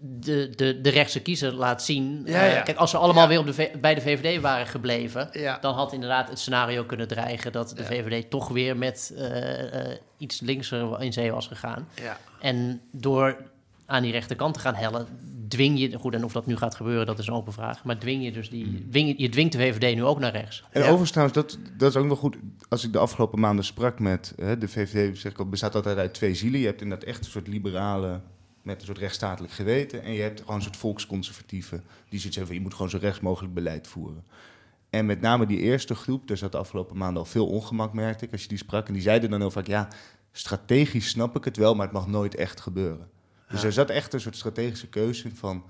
[0.01, 2.21] de, de, de rechtse kiezer laat zien.
[2.25, 3.29] Ja, eh, kijk, als ze allemaal Ja.
[3.29, 5.57] weer op de bij de VVD waren gebleven, Ja.
[5.61, 7.87] dan had inderdaad het scenario kunnen dreigen dat de Ja.
[7.87, 11.87] VVD toch weer met eh, eh, iets linkser in zee was gegaan.
[12.01, 12.17] ja.
[12.41, 13.35] En door
[13.89, 15.07] aan die rechterkant te gaan hellen,
[15.47, 17.99] dwing je, goed, en of dat nu gaat gebeuren, dat is een open vraag, maar
[17.99, 20.59] dwing je dus die, dwing, je- je dwingt de VVD nu ook naar rechts.
[20.63, 20.79] En Ja.
[20.79, 22.35] overigens trouwens, dat, dat is ook wel goed.
[22.69, 25.97] Als ik de afgelopen maanden sprak met hè, de VVD, zeg ik al, bestaat altijd
[25.97, 26.59] uit twee zielen.
[26.59, 28.21] Je hebt inderdaad echt een soort liberale
[28.61, 30.03] met een soort rechtsstatelijk geweten.
[30.03, 31.75] En je hebt gewoon een soort volksconservatieve,
[32.09, 34.23] die zoiets hebben van je moet gewoon zo rechts mogelijk beleid voeren.
[34.89, 38.25] En met name die eerste groep, daar zat de afgelopen maanden al veel ongemak, merkte
[38.25, 38.87] ik, als je die sprak.
[38.87, 39.87] En die zeiden dan heel vaak, ja,
[40.31, 43.07] strategisch snap ik het wel, maar het mag nooit echt gebeuren.
[43.51, 45.63] Dus er zat echt een soort strategische keuze in van,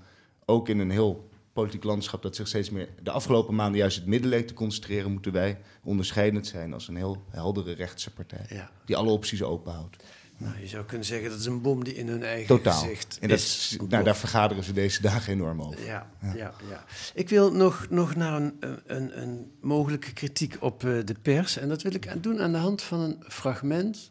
[0.44, 4.06] ook in een heel politiek landschap dat zich steeds meer de afgelopen maanden juist het
[4.06, 8.46] midden leek te concentreren, moeten wij onderscheidend zijn als een heel heldere rechtse partij.
[8.48, 8.70] Ja.
[8.84, 9.96] Die alle opties openhoudt.
[10.36, 12.80] Nou, je zou kunnen zeggen dat is een bom die in hun eigen Totaal.
[12.80, 15.84] gezicht En dat, is nou, daar vergaderen ze deze dagen enorm over.
[15.84, 16.34] Ja, ja.
[16.34, 21.56] Ja, Ik wil nog, nog naar een, een, een mogelijke kritiek op eh, de pers.
[21.56, 24.10] En dat wil ik aan- doen aan de hand van een fragment.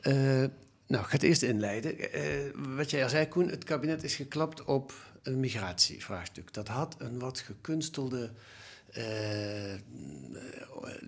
[0.00, 0.44] Eh,
[0.88, 2.12] nou, ik ga het eerst inleiden.
[2.12, 2.22] Eh,
[2.76, 6.52] wat jij al zei, Koen, het kabinet is geklapt op een migratievraagstuk.
[6.52, 8.30] Dat had een wat gekunstelde...
[8.98, 9.78] eh,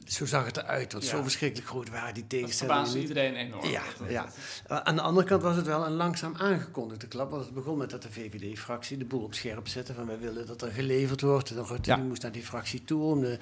[0.07, 1.11] zo zag het eruit, want Ja.
[1.11, 2.85] zo verschrikkelijk groot waren die Dat tegenstellingen.
[2.95, 2.95] niet.
[3.09, 3.67] iedereen enorm.
[3.69, 4.27] Ja, Dat- ja.
[4.69, 7.31] Aan de andere kant was het wel een langzaam aangekondigde klap.
[7.31, 9.95] Want het begon met dat de VVD-fractie de boel op scherp zette.
[9.95, 11.51] Van wij willen dat er geleverd wordt.
[11.51, 11.97] En Rutte Ja.
[11.97, 13.03] moest naar die fractie toe.
[13.03, 13.39] Om de,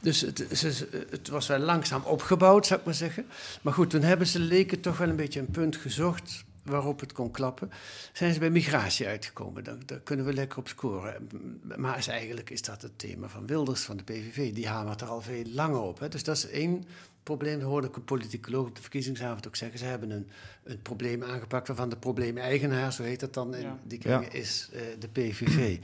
[0.00, 3.26] dus het, ze- het was wel langzaam opgebouwd, zou ik maar zeggen.
[3.62, 7.12] Maar goed, toen hebben ze leken toch wel een beetje een punt gezocht waarop het
[7.12, 7.70] kon klappen.
[8.12, 9.64] Zijn ze bij migratie uitgekomen.
[9.64, 11.28] Daar, daar kunnen we lekker op scoren.
[11.76, 14.52] Maar is eigenlijk is dat het thema van Wilders, van de PVV.
[14.52, 15.98] Die hamert er al veel langer op.
[15.98, 16.08] Hè.
[16.08, 16.84] Dus dat is één
[17.22, 17.58] probleem.
[17.60, 19.78] Dat hoorde ik een politicoloog op de verkiezingsavond ook zeggen.
[19.78, 20.28] Ze hebben een,
[20.64, 23.78] een probleem aangepakt waarvan de probleemeigenaar, zo heet dat dan in Ja.
[23.84, 25.78] die kringen, is eh, de PVV.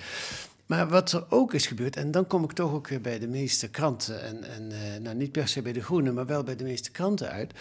[0.66, 3.28] Maar wat er ook is gebeurd, en dan kom ik toch ook weer bij de
[3.28, 6.56] meeste kranten, en, en eh, nou, niet per se bij de Groenen, maar wel bij
[6.56, 7.52] de meeste kranten uit,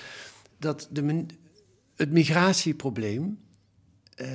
[0.57, 1.25] dat de,
[1.95, 3.37] het migratieprobleem
[4.15, 4.27] eh,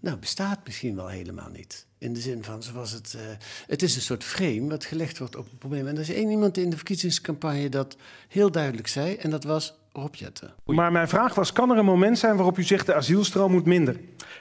[0.00, 1.86] nou, bestaat misschien wel helemaal niet.
[1.98, 3.14] In de zin van, zoals het...
[3.14, 3.22] eh,
[3.66, 5.86] het is een soort frame wat gelegd wordt op een probleem.
[5.86, 7.96] En er is één iemand in de verkiezingscampagne dat
[8.28, 9.74] heel duidelijk zei, en dat was
[10.64, 13.66] Maar mijn vraag was, kan er een moment zijn waarop u zegt de asielstroom moet
[13.66, 13.96] minder?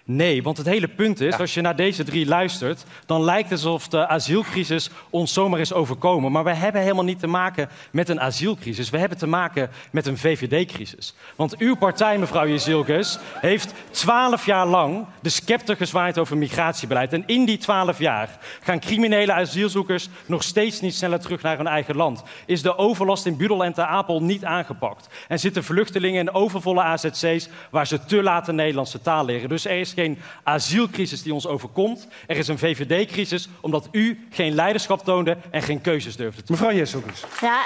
[0.08, 3.64] Nee, want het hele punt is, als je naar deze drie luistert, dan lijkt het
[3.64, 6.32] alsof de asielcrisis ons zomaar is overkomen.
[6.32, 8.90] Maar we hebben helemaal niet te maken met een asielcrisis.
[8.90, 11.16] We hebben te maken met een VVD-crisis.
[11.36, 17.14] Want uw partij, mevrouw Jezilkes, heeft twaalf jaar lang de scepter gezwaaid over migratiebeleid.
[17.14, 21.68] En in die twaalf jaar gaan criminele asielzoekers nog steeds niet sneller terug naar hun
[21.68, 22.24] eigen land.
[22.46, 25.08] Is de overlast in Budel en Ter Apel niet aangepakt.
[25.28, 29.50] En zitten vluchtelingen in overvolle AZC's waar ze te laat de Nederlandse taal leren.
[29.50, 32.08] Dus er is geen asielcrisis die ons overkomt.
[32.28, 36.74] Er is een VVD-crisis omdat u geen leiderschap toonde en geen keuzes durfde te Mevrouw
[36.74, 37.24] Jesselgus.
[37.42, 37.64] Ja,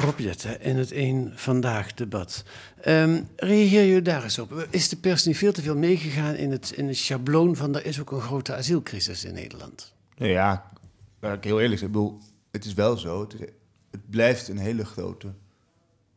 [0.00, 2.44] Rob Jetten in het één Vandaag debat.
[2.80, 4.66] Ehm, reageer je daar eens op?
[4.70, 7.76] Is de pers niet veel te veel meegegaan in het, in het schabloon van...
[7.76, 9.92] er is ook een grote asielcrisis in Nederland?
[10.16, 10.64] Nou ja,
[11.24, 12.18] waar ik heel eerlijk zeg, ik bedoel,
[12.50, 13.20] het is wel zo.
[13.20, 13.48] Het, is-
[13.90, 15.32] het blijft een hele grote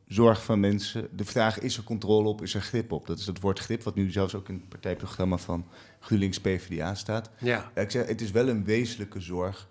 [0.07, 1.09] zorg van mensen.
[1.15, 3.07] De vraag is er controle op, is er grip op?
[3.07, 5.65] Dat is het woord grip, wat nu zelfs ook in het partijprogramma van
[5.99, 7.29] GroenLinks PvdA staat.
[7.39, 7.71] Ja.
[7.75, 9.69] ik zeg, het is wel een wezenlijke zorg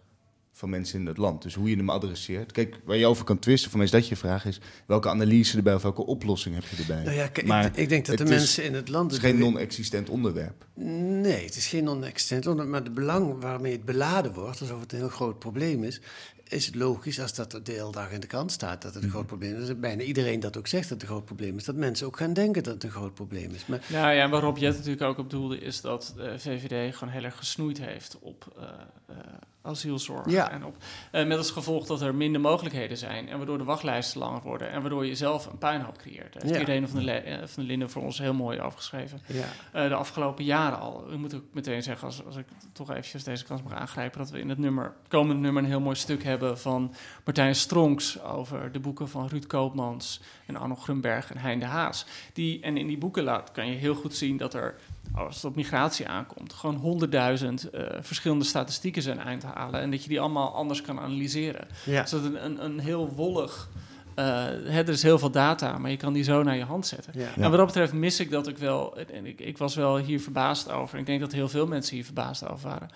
[0.57, 1.43] van mensen in het land.
[1.43, 2.53] Dus hoe je hem adresseert.
[2.53, 4.61] Kijk, waar je over kan twisten, voor mij is dat je vraag is...
[4.87, 7.03] welke analyse erbij of welke oplossing heb je erbij?
[7.05, 9.23] Nou ja, kijk, ik- Maar ik denk dat de het mensen in het land Het
[9.23, 10.67] is het geen non-existent onderwerp.
[10.75, 14.93] Nee, het is geen non-existent onderwerp, maar de belang waarmee het beladen wordt, alsof het
[14.93, 16.01] een heel groot probleem is,
[16.49, 19.11] is het logisch als dat de hele dag in de krant staat dat het een
[19.11, 19.67] groot probleem is.
[19.67, 21.65] Dat bijna iedereen dat ook zegt dat het een groot probleem is.
[21.65, 23.67] Dat mensen ook gaan denken dat het een groot probleem is.
[23.67, 26.97] Maar Nou ja, en waar Rob Jet natuurlijk ook op doelde, is dat de VVD
[26.97, 28.63] gewoon heel erg gesnoeid heeft op eh,
[29.07, 29.17] eh,
[29.67, 30.31] asielzorg.
[30.31, 30.51] Ja.
[30.51, 30.77] En op,
[31.11, 34.71] eh, met als gevolg dat er minder mogelijkheden zijn en waardoor de wachtlijsten langer worden
[34.71, 36.33] en waardoor je zelf een puinhoop creëert.
[36.33, 36.61] Daar heeft Ja.
[36.61, 39.21] Irene van der, Le- eh, van Linden voor ons heel mooi over geschreven.
[39.27, 39.45] Ja.
[39.73, 41.13] Eh, de afgelopen jaren al.
[41.13, 44.31] Ik moet ook meteen zeggen, als, als ik toch eventjes deze kans mag aangrijpen, dat
[44.31, 48.23] we in het nummer, het komende nummer een heel mooi stuk hebben van Martijn Stronks
[48.23, 52.07] over de boeken van Ruud Koopmans en Arno Grunberg en Hein de Haas.
[52.33, 54.75] Die, en in die boeken laat, kan je heel goed zien dat er,
[55.15, 60.03] als het op migratie aankomt, gewoon honderdduizend eh, verschillende statistieken zijn te halen en dat
[60.03, 61.69] je die allemaal anders kan analyseren.
[61.85, 62.01] Ja.
[62.03, 63.69] Dus dat een, een, een heel wollig
[64.17, 64.25] eh,
[64.65, 67.13] hè, er is heel veel data, maar je kan die zo naar je hand zetten.
[67.17, 67.29] Ja.
[67.35, 68.97] En wat dat betreft mis ik dat ik wel.
[68.97, 70.99] En ik, ik was wel hier verbaasd over.
[70.99, 72.89] Ik denk dat heel veel mensen hier verbaasd over waren.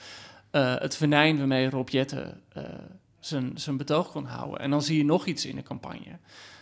[0.51, 2.63] Eh, het venijn waarmee Rob Jetten eh,
[3.19, 4.61] zijn, zijn betoog kon houden.
[4.61, 6.19] En dan zie je nog iets in de campagne.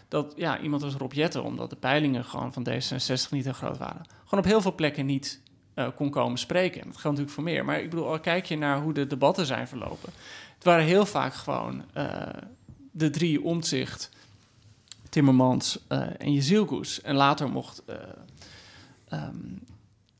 [0.09, 3.79] Dat ja, iemand als Rob Jetten, omdat de peilingen gewoon van D66 niet zo groot
[3.79, 5.41] waren, gewoon op heel veel plekken niet
[5.75, 6.81] eh, kon komen spreken.
[6.81, 7.65] En dat geldt natuurlijk voor meer.
[7.65, 10.13] Maar ik bedoel, al kijk je naar hoe de debatten zijn verlopen.
[10.55, 12.27] Het waren heel vaak gewoon eh,
[12.91, 14.11] de drie omzicht,
[15.09, 17.01] Timmermans eh, en Jezielgoes.
[17.01, 17.97] En later mocht eh,
[19.09, 19.37] ehm,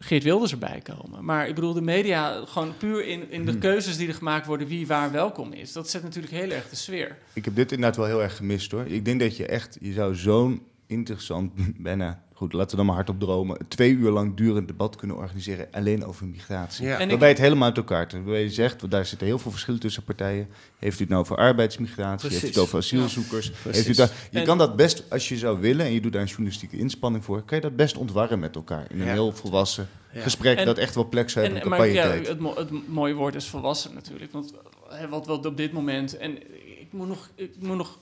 [0.01, 1.25] Geert Wilders erbij komen.
[1.25, 3.61] Maar ik bedoel, de media, gewoon puur in, in de Hmm.
[3.61, 5.73] keuzes die er gemaakt worden, wie waar welkom is.
[5.73, 7.17] Dat zet natuurlijk heel erg de sfeer.
[7.33, 8.87] Ik heb dit inderdaad wel heel erg gemist hoor.
[8.87, 11.53] Ik denk dat je echt, je zou zo'n interessant,
[11.89, 15.17] bijna, goed, laten we dan maar hardop dromen, een twee uur lang durend debat kunnen
[15.17, 16.87] organiseren alleen over migratie.
[16.87, 16.99] Ja.
[16.99, 18.25] En Waarbij ik- het helemaal uit elkaar trekt.
[18.25, 20.49] Waarbij je zegt, want daar zitten heel veel verschillen tussen partijen.
[20.79, 22.29] Heeft u het nou over arbeidsmigratie?
[22.31, 22.63] Heeft u het Precies.
[22.69, 23.47] over asielzoekers?
[23.47, 23.53] Ja.
[23.53, 23.97] Heeft u het Precies.
[23.97, 26.29] daar- je En- kan dat best, als je zou willen en je doet daar een
[26.29, 28.87] journalistieke inspanning voor, kan je dat best ontwarren met elkaar.
[28.91, 29.13] In een Ja.
[29.13, 30.21] heel volwassen Ja.
[30.21, 32.89] gesprek En- dat echt wel plek zou En, hebben op maar ja, het, mo- het
[32.89, 34.33] mooie woord is volwassen natuurlijk.
[34.33, 34.53] Want
[34.89, 36.17] hè, wat we op dit moment.
[36.17, 36.37] En
[36.81, 37.99] ik moet nog, ik moet nog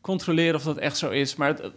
[0.00, 1.36] controleren of dat echt zo is.
[1.36, 1.70] Maar het-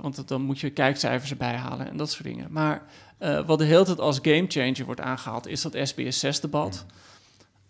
[0.00, 2.52] want dan moet je kijkcijfers erbij halen en dat soort dingen.
[2.52, 2.82] Maar
[3.18, 6.86] eh, wat de hele tijd als gamechanger wordt aangehaald, is dat SBS6-debat.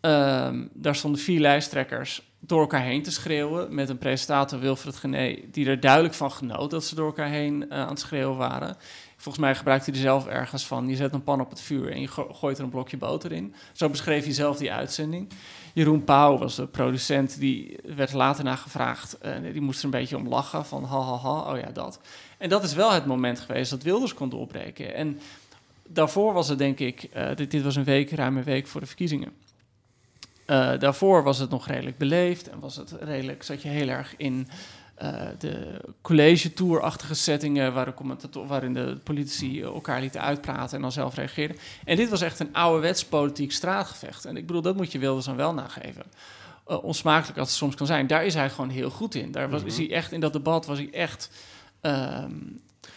[0.00, 3.74] Ehm, daar stonden vier lijsttrekkers door elkaar heen te schreeuwen.
[3.74, 7.70] Met een presentator, Wilfred Gené, die er duidelijk van genoot dat ze door elkaar heen
[7.70, 8.76] eh, aan het schreeuwen waren.
[9.26, 10.88] Volgens mij gebruikte hij zelf ergens van.
[10.88, 13.32] Je zet een pan op het vuur en je go- gooit er een blokje boter
[13.32, 13.54] in.
[13.72, 15.28] Zo beschreef hij zelf die uitzending.
[15.72, 19.18] Jeroen Pauw was de producent, die werd later naar gevraagd.
[19.18, 22.00] eh, die moest er een beetje om lachen, van ha, ha, ha, oh ja, dat.
[22.38, 24.94] En dat is wel het moment geweest dat Wilders kon doorbreken.
[24.94, 25.20] En
[25.86, 28.80] daarvoor was het denk ik, eh, dit, dit was een week, ruim een week voor
[28.80, 29.32] de verkiezingen.
[30.44, 34.14] Eh, daarvoor was het nog redelijk beleefd en was het redelijk, zat je heel erg
[34.16, 34.48] in
[35.38, 41.14] de college-tour-achtige settingen waar de commentator, waarin de politici elkaar lieten uitpraten en dan zelf
[41.14, 41.56] reageerden.
[41.84, 44.24] En dit was echt een ouderwets politiek straatgevecht.
[44.24, 46.04] En ik bedoel, dat moet je Wilders dan wel nageven.
[46.66, 49.32] Eh, onsmakelijk als het soms kan zijn, daar is hij gewoon heel goed in.
[49.32, 51.30] Daar was, is hij echt, in dat debat was hij echt
[51.80, 52.32] ehm,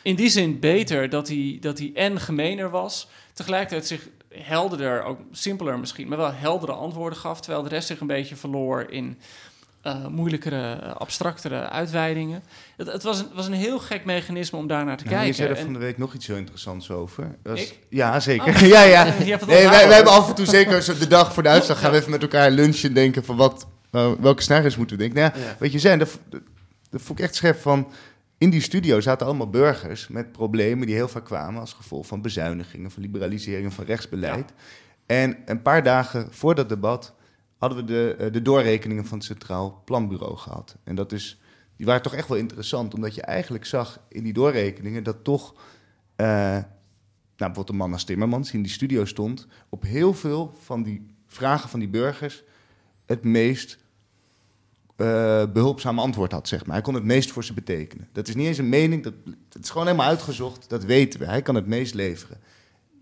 [0.02, 5.20] in die zin beter dat hij, dat hij en gemener was, tegelijkertijd zich helderder, ook
[5.32, 9.20] simpeler misschien, maar wel heldere antwoorden gaf, terwijl de rest zich een beetje verloor in
[9.82, 12.44] eh, moeilijkere, abstractere uitweidingen.
[12.78, 15.36] Het, het was, een, was een heel gek mechanisme om daar naar te Nou, kijken.
[15.36, 17.36] je zei er van de week nog iets heel interessants over.
[17.54, 17.80] Is- Ik?
[17.90, 18.48] Ja, zeker.
[18.48, 18.60] Oh.
[18.76, 19.04] ja, ja.
[19.04, 21.98] Nee, wij, hebben af en toe zeker zo de dag voor de uitslag gaan we
[21.98, 25.22] even met elkaar lunchen en denken van wat, nou, welke scenario's moeten we denken.
[25.22, 25.56] Nou, ja, Ja.
[25.60, 26.42] Wat je zei, dat, dat,
[26.90, 27.88] dat vond ik echt scherp van...
[28.38, 32.22] In die studio zaten allemaal burgers met problemen die heel vaak kwamen als gevolg van
[32.22, 34.52] bezuinigingen, van liberaliseringen van rechtsbeleid.
[35.06, 37.14] En een paar dagen voor dat debat
[37.60, 40.78] hadden we de, eh, de doorrekeningen van het Centraal Planbureau gehad.
[40.84, 41.40] En dat is,
[41.76, 45.54] die waren toch echt wel interessant, omdat je eigenlijk zag in die doorrekeningen dat toch,
[46.16, 46.66] eh, nou,
[47.36, 51.06] bijvoorbeeld een man als Timmermans die in die studio stond, op heel veel van die
[51.28, 52.44] vragen van die burgers
[53.06, 53.78] het meest
[54.96, 56.76] eh, behulpzaam antwoord had, zeg maar.
[56.76, 58.10] Hij kon het meest voor ze betekenen.
[58.12, 59.14] Dat is niet eens een mening, dat,
[59.50, 60.70] het is gewoon helemaal uitgezocht.
[60.70, 61.26] Dat weten we.
[61.26, 62.38] Hij kan het meest leveren.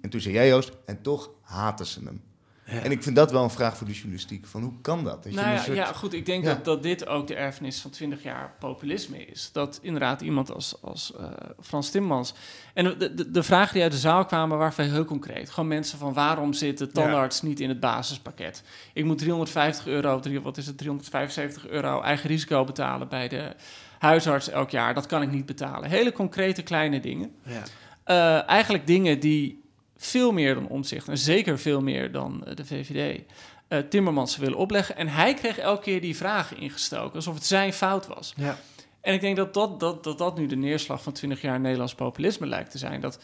[0.01, 2.21] En toen zei jij, Joost, en toch haten ze hem.
[2.67, 4.45] En ik vind dat wel een vraag voor de journalistiek.
[4.45, 5.23] Van hoe kan dat?
[5.23, 6.13] dat je Nou een ja, soort- ja, goed.
[6.13, 6.53] Ik denk Ja.
[6.53, 9.49] dat, dat dit ook de erfenis van 20 jaar populisme is.
[9.53, 11.25] Dat inderdaad iemand als, als eh,
[11.61, 12.33] Frans Timmermans...
[12.73, 15.49] En de, de, de vragen die uit de zaal kwamen waren heel concreet.
[15.49, 18.63] Gewoon mensen van waarom zit de tandarts niet in het basispakket?
[18.93, 23.55] Ik moet 350 euro, wat is het, 375 euro eigen risico betalen bij de
[23.99, 24.93] huisarts elk jaar.
[24.93, 25.89] Dat kan ik niet betalen.
[25.89, 27.31] Hele concrete kleine dingen.
[27.43, 27.63] Ja.
[28.03, 29.63] Eh, eigenlijk dingen die
[29.97, 33.21] veel meer dan omzicht en zeker veel meer dan eh, de VVD
[33.67, 34.95] eh, Timmermans willen opleggen.
[34.95, 38.33] En hij kreeg elke keer die vragen ingestoken, alsof het zijn fout was.
[38.35, 38.57] Ja.
[39.01, 41.95] En ik denk dat dat, dat, dat dat nu de neerslag van 20 jaar Nederlands
[41.95, 43.01] populisme lijkt te zijn.
[43.01, 43.19] Dat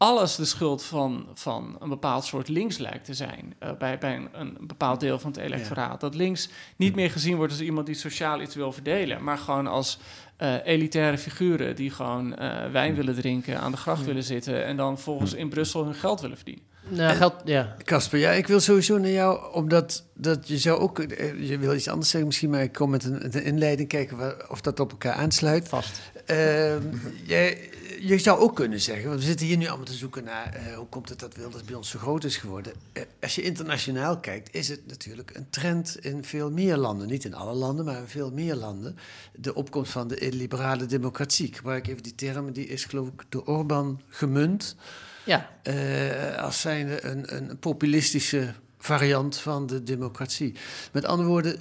[0.00, 3.54] alles de schuld van, van een bepaald soort links lijkt te zijn.
[3.58, 6.00] eh, bij bij een, een bepaald deel van het electoraat.
[6.00, 9.24] Dat links niet meer gezien wordt als iemand die sociaal iets wil verdelen.
[9.24, 9.98] Maar gewoon als
[10.36, 14.64] eh, elitaire figuren die gewoon eh, wijn willen drinken, aan de gracht willen zitten.
[14.64, 16.64] En dan volgens in Brussel hun geld willen verdienen.
[16.88, 17.76] Nou, geld, ja.
[17.84, 20.98] Casper, ja, ik wil sowieso naar jou, omdat dat je zou ook,
[21.40, 24.60] je wil iets anders zeggen misschien, maar ik kom met een, inleiding kijken waar- of
[24.60, 25.68] dat op elkaar aansluit.
[25.68, 26.00] Vast.
[26.26, 26.82] Ehm,
[27.26, 30.54] jij, je zou ook kunnen zeggen, want we zitten hier nu allemaal te zoeken naar
[30.54, 32.72] eh, hoe komt het dat Wilders bij ons zo groot is geworden.
[32.92, 37.08] Eh, als je internationaal kijkt, is het natuurlijk een trend in veel meer landen.
[37.08, 38.96] Niet in alle landen, maar in veel meer landen.
[39.34, 41.46] De opkomst van de liberale democratie.
[41.46, 44.76] Ik gebruik even die term, die is geloof ik door Orbán gemunt.
[45.24, 45.50] Ja.
[45.62, 50.54] Eh, als zijnde een, een populistische variant van de democratie.
[50.92, 51.58] Met andere woorden,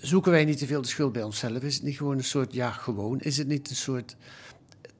[0.00, 1.62] zoeken wij niet te veel de schuld bij onszelf?
[1.62, 4.16] Is het niet gewoon een soort, ja, gewoon, is het niet een soort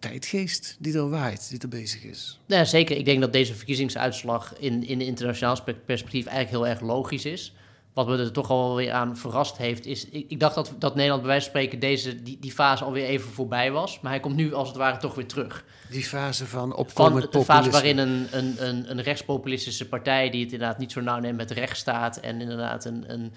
[0.02, 2.40] tijdgeest die er waait, die er bezig is?
[2.46, 2.96] Ja, zeker.
[2.96, 7.52] Ik denk dat deze verkiezingsuitslag in, in internationaal spe- perspectief eigenlijk heel erg logisch is.
[7.92, 10.08] Wat me er toch al weer aan verrast heeft, is...
[10.08, 13.04] Ik, ik dacht dat, dat Nederland bij wijze van spreken deze, die, die fase alweer
[13.06, 14.00] even voorbij was.
[14.00, 15.64] Maar hij komt nu als het ware toch weer terug.
[15.90, 20.30] Die fase van Van opkomend de fase waarin een, een, een, een rechtspopulistische partij...
[20.30, 22.16] die het inderdaad niet zo nauw neemt met de rechtsstaat...
[22.16, 23.32] en inderdaad een, een,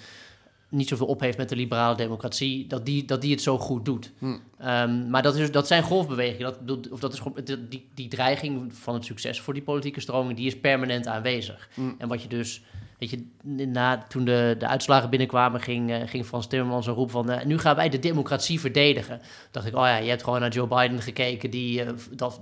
[0.75, 2.67] niet zoveel opheeft met de liberale democratie...
[2.67, 4.11] dat die, dat die het zo goed doet.
[4.17, 4.37] Hm.
[4.57, 6.53] Ehm, maar dat, is, dat zijn golfbewegingen.
[6.65, 7.21] Dat, of dat is
[7.69, 10.37] die, die dreiging van het succes voor die politieke stroming...
[10.37, 11.69] die is permanent aanwezig.
[11.73, 11.81] Hm.
[11.97, 12.61] En wat je dus...
[12.99, 13.25] Weet je,
[13.65, 17.29] na, toen de, de uitslagen binnenkwamen, ging, eh, ging Frans Timmermans een roep van...
[17.29, 19.21] eh, nu gaan wij de democratie verdedigen.
[19.51, 21.49] dacht ik, oh ja, je hebt gewoon naar Joe Biden gekeken...
[21.49, 22.41] die eh, dat,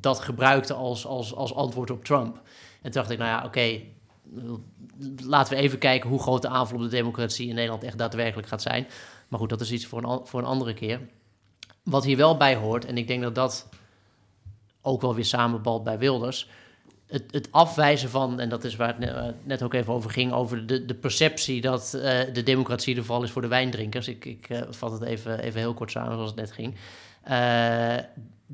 [0.00, 2.36] dat gebruikte als, als, als antwoord op Trump.
[2.82, 3.80] En toen dacht ik, nou ja, oké...
[5.16, 8.48] laten we even kijken hoe groot de aanval op de democratie in Nederland echt daadwerkelijk
[8.48, 8.86] gaat zijn.
[9.28, 11.00] Maar goed, dat is iets voor een, voor een andere keer.
[11.82, 13.68] Wat hier wel bij hoort, en ik denk dat dat
[14.82, 16.48] ook wel weer samenbalt bij Wilders.
[17.06, 20.32] Het, het afwijzen van, en dat is waar het het net ook even over ging,
[20.32, 24.08] over de, de perceptie dat eh, de democratie de val is voor de wijndrinkers.
[24.08, 26.74] Ik, ik eh, vat het even, even heel kort samen zoals het net ging.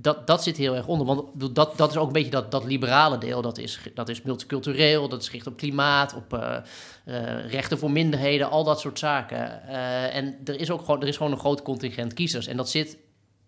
[0.00, 1.06] Dat, dat zit heel erg onder.
[1.06, 3.42] Want dat, dat is ook een beetje dat, dat liberale deel.
[3.42, 6.56] Dat is, dat is multicultureel, dat is gericht op klimaat, op eh,
[7.04, 9.68] eh, rechten voor minderheden, al dat soort zaken.
[9.68, 12.46] Eh, en er is ook gewoon, er is gewoon een groot contingent kiezers.
[12.46, 12.98] En dat zit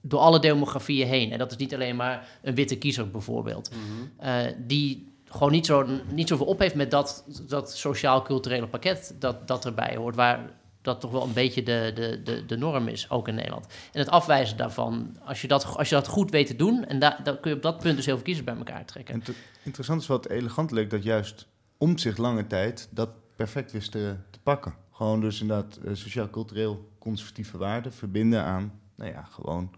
[0.01, 1.33] door alle demografieën heen.
[1.33, 3.71] En dat is niet alleen maar een witte kiezer bijvoorbeeld.
[4.19, 9.49] Eh, die gewoon niet, zo, niet zoveel op heeft met dat, dat sociaal-culturele pakket dat,
[9.49, 10.15] dat erbij hoort.
[10.15, 10.51] Waar
[10.83, 13.67] dat toch wel een beetje de, de, de, de norm is, ook in Nederland.
[13.93, 16.85] En het afwijzen daarvan, als je dat, als je dat goed weet te doen...
[16.85, 19.15] en daar dan kun je op dat punt dus heel veel kiezers bij elkaar trekken.
[19.15, 21.47] En te- interessant is wat elegant leek dat juist
[21.79, 24.75] om zich lange tijd dat perfect wist te, te pakken.
[24.93, 29.71] Gewoon dus inderdaad eh, sociaal-cultureel conservatieve waarden verbinden aan, nou ja, gewoon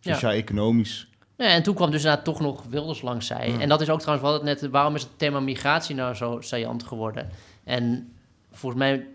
[0.00, 1.08] sociaal-economisch.
[1.36, 3.50] Ja, en toen kwam dus inderdaad toch nog Wilders langs zij.
[3.50, 3.60] Ja.
[3.60, 6.14] En dat is ook trouwens, we hadden het net, waarom is het thema migratie nou
[6.14, 7.28] zo saillant geworden?
[7.64, 8.12] En
[8.50, 9.06] volgens mij,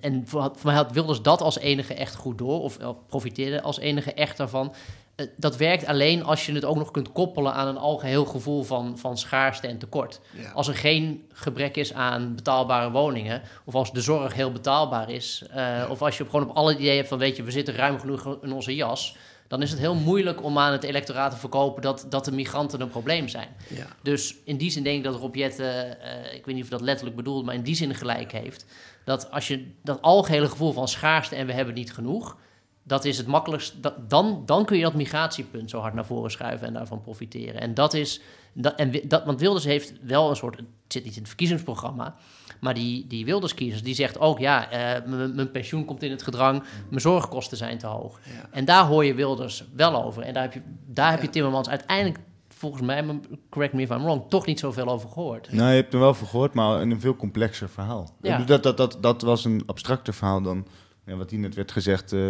[0.00, 3.78] en voor, voor mij had Wilders dat als enige echt goed door, of profiteerde als
[3.78, 4.74] enige echt daarvan.
[5.14, 8.62] Eh, Dat werkt alleen als je het ook nog kunt koppelen aan een algeheel gevoel
[8.62, 10.20] van, van schaarste en tekort.
[10.36, 10.50] Ja.
[10.50, 15.44] Als er geen gebrek is aan betaalbare woningen, of als de zorg heel betaalbaar is,
[15.50, 17.98] eh, of als je gewoon op alle ideeën hebt van, weet je, we zitten ruim
[17.98, 19.16] genoeg in onze jas,
[19.48, 22.80] dan is het heel moeilijk om aan het electoraat te verkopen dat, dat de migranten
[22.80, 23.48] een probleem zijn.
[23.68, 23.86] Ja.
[24.02, 26.80] Dus in die zin denk ik dat Rob Jetten, eh, ik weet niet of dat
[26.80, 28.64] letterlijk bedoelt, maar in die zin gelijk heeft.
[29.04, 32.36] Dat als je dat algehele gevoel van schaarste en we hebben niet genoeg,
[32.82, 33.82] dat is het makkelijkst.
[33.82, 37.60] Dat, dan, dan kun je dat migratiepunt zo hard naar voren schuiven en daarvan profiteren.
[37.60, 38.20] En dat is.
[38.52, 40.56] Dat, en dat, want Wilders heeft wel een soort.
[40.56, 42.14] Het zit niet in het verkiezingsprogramma.
[42.60, 46.62] Maar die, die Wilders-kiezers die zegt ook: ja, eh, mijn pensioen komt in het gedrang.
[46.88, 48.20] Mijn zorgkosten zijn te hoog.
[48.50, 50.22] En daar hoor je Wilders wel over.
[50.22, 52.18] En daar heb je, daar heb je Timmermans uiteindelijk.
[52.60, 55.52] Volgens mij, correct me if I'm wrong, toch niet zoveel over gehoord.
[55.52, 58.10] Nou, je hebt er wel voor gehoord, maar in een veel complexer verhaal.
[58.20, 58.38] Ja.
[58.38, 60.66] Dat, dat, dat, dat was een abstracter verhaal dan
[61.06, 62.20] Ja, wat hier net werd gezegd, eh,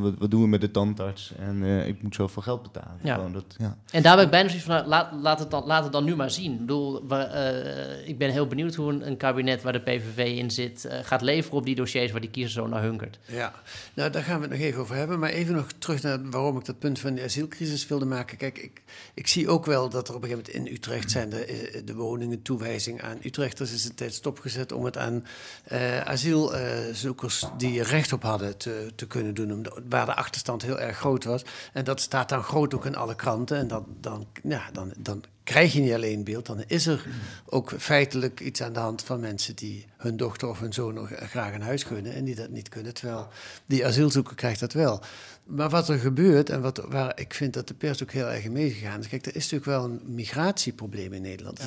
[0.00, 1.32] wat, wat doen we met de tandarts?
[1.38, 2.98] En eh, ik moet zoveel geld betalen.
[3.02, 3.14] Ja.
[3.14, 3.76] Gewoon dat, ja.
[3.90, 6.04] En daar ben ik bijna zoiets van, nou, laat, laat, het dan, laat het dan
[6.04, 6.52] nu maar zien.
[6.52, 10.36] Ik bedoel, we, eh, ik ben heel benieuwd hoe een, een kabinet waar de PVV
[10.36, 10.84] in zit...
[10.84, 13.18] eh, gaat leveren op die dossiers waar die kiezer zo naar hunkert.
[13.26, 13.52] Ja,
[13.94, 15.18] nou daar gaan we het nog even over hebben.
[15.18, 18.36] Maar even nog terug naar waarom ik dat punt van de asielcrisis wilde maken.
[18.36, 18.82] Kijk, ik,
[19.14, 21.94] ik zie ook wel dat er op een gegeven moment in Utrecht zijn de, de
[21.94, 25.24] woningen toewijzing aan Utrechters is een tijd stopgezet om het aan
[25.64, 29.66] eh, asielzoekers die er op hadden te, te kunnen doen.
[29.88, 31.44] Waar de achterstand heel erg groot was.
[31.72, 33.56] En dat staat dan groot ook in alle kranten.
[33.56, 34.26] En dan, dan,
[34.72, 37.06] dan, dan krijg je niet alleen beeld, dan is er
[37.46, 41.10] ook feitelijk iets aan de hand van mensen die hun dochter of hun zoon nog
[41.14, 42.94] graag een huis gunnen en die dat niet kunnen.
[42.94, 43.28] Terwijl
[43.66, 45.02] die asielzoeker krijgt dat wel.
[45.46, 48.44] Maar wat er gebeurt en wat, waar ik vind dat de pers ook heel erg
[48.44, 49.08] in meegegaan is.
[49.08, 51.60] Kijk, er is natuurlijk wel een migratieprobleem in Nederland.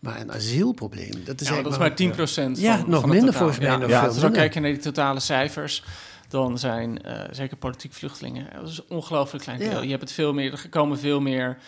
[0.00, 3.06] Maar een asielprobleem, dat is Ja, maar dat is eigenlijk maar 10% van Ja, nog
[3.06, 3.68] minder volgens mij.
[3.68, 5.84] Ja, nog ja, veel als we kijken naar die totale cijfers,
[6.32, 9.70] dan zijn eh, zeker politiek vluchtelingen, dat is een ongelooflijk klein deel.
[9.72, 9.80] Ja.
[9.80, 11.58] Je hebt het veel meer, er komen veel meer,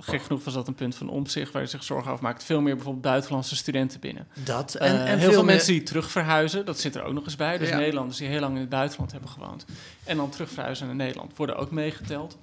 [0.00, 2.60] gek genoeg was dat een punt van omzicht waar je zich zorgen over maakt, veel
[2.60, 4.26] meer bijvoorbeeld buitenlandse studenten binnen.
[4.44, 7.12] Dat, Eh, en- en heel veel meer- mensen die terug verhuizen, dat zit er ook
[7.12, 7.58] nog eens bij.
[7.58, 7.76] Dus Ja.
[7.76, 9.64] Nederlanders die heel lang in het buitenland hebben gewoond
[10.04, 12.38] en dan terug verhuizen naar Nederland, worden ook meegeteld.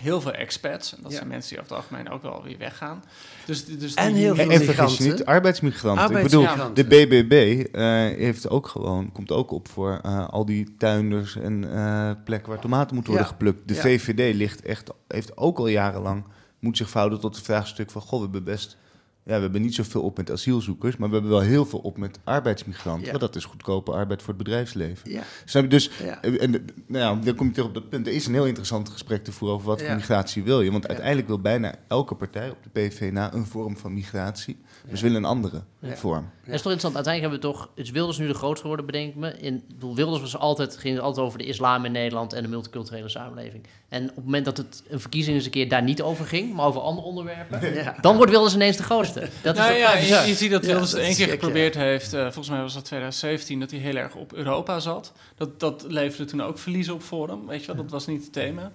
[0.00, 1.16] Heel veel expats, en dat Ja.
[1.16, 3.02] zijn mensen die over het algemeen ook wel weer weggaan.
[3.46, 6.16] Dus, dus En die- heel veel En vergis je niet, arbeidsmigranten.
[6.16, 6.88] Ik bedoel, Arbeidsmigranten.
[6.88, 7.82] de BBB eh,
[8.18, 12.60] heeft ook gewoon, komt ook op voor eh, al die tuinders en eh, plekken waar
[12.60, 13.36] tomaten moeten worden Ja.
[13.38, 13.68] geplukt.
[13.68, 13.80] De Ja.
[13.80, 16.24] VVD ligt echt, heeft ook al jarenlang,
[16.58, 18.76] moet zich verhouden tot het vraagstuk van, goh, we hebben best,
[19.24, 21.96] ja, we hebben niet zoveel op met asielzoekers, maar we hebben wel heel veel op
[21.98, 23.04] met arbeidsmigranten.
[23.04, 23.10] Ja.
[23.10, 25.10] Want dat is goedkope arbeid voor het bedrijfsleven.
[25.10, 25.22] Ja.
[25.44, 25.68] Snap je?
[25.68, 26.22] Dus, Ja.
[26.22, 26.50] en,
[26.86, 28.06] nou ja, dan kom je terug op dat punt.
[28.06, 30.70] Er is een heel interessant gesprek te voeren over wat voor migratie wil je.
[30.72, 34.58] Want uiteindelijk wil bijna elke partij op de PVV na een vorm van migratie.
[34.90, 36.30] Dus willen een andere vorm.
[36.44, 36.94] Dat is toch interessant.
[36.94, 37.84] Uiteindelijk hebben we toch...
[37.84, 39.38] Is Wilders nu de grootste geworden, bedenk ik me.
[39.38, 42.32] In, bedoel, Wilders was altijd, ging het altijd over de islam in Nederland...
[42.32, 43.66] en de multiculturele samenleving.
[43.88, 46.54] En op het moment dat het een verkiezing eens een keer daar niet over ging...
[46.54, 47.60] maar over andere onderwerpen...
[48.00, 49.09] Dan wordt Wilders ineens de grootste.
[49.14, 49.92] Dat is nou ja,
[50.24, 52.12] je, ziet dat Ja, Wilders het één keer geprobeerd heeft.
[52.12, 55.12] eh, volgens mij was dat 2017, dat hij heel erg op Europa zat.
[55.36, 57.82] Dat, dat leverde toen ook verliezen op Forum, weet je wel.
[57.82, 58.72] Dat was niet het thema.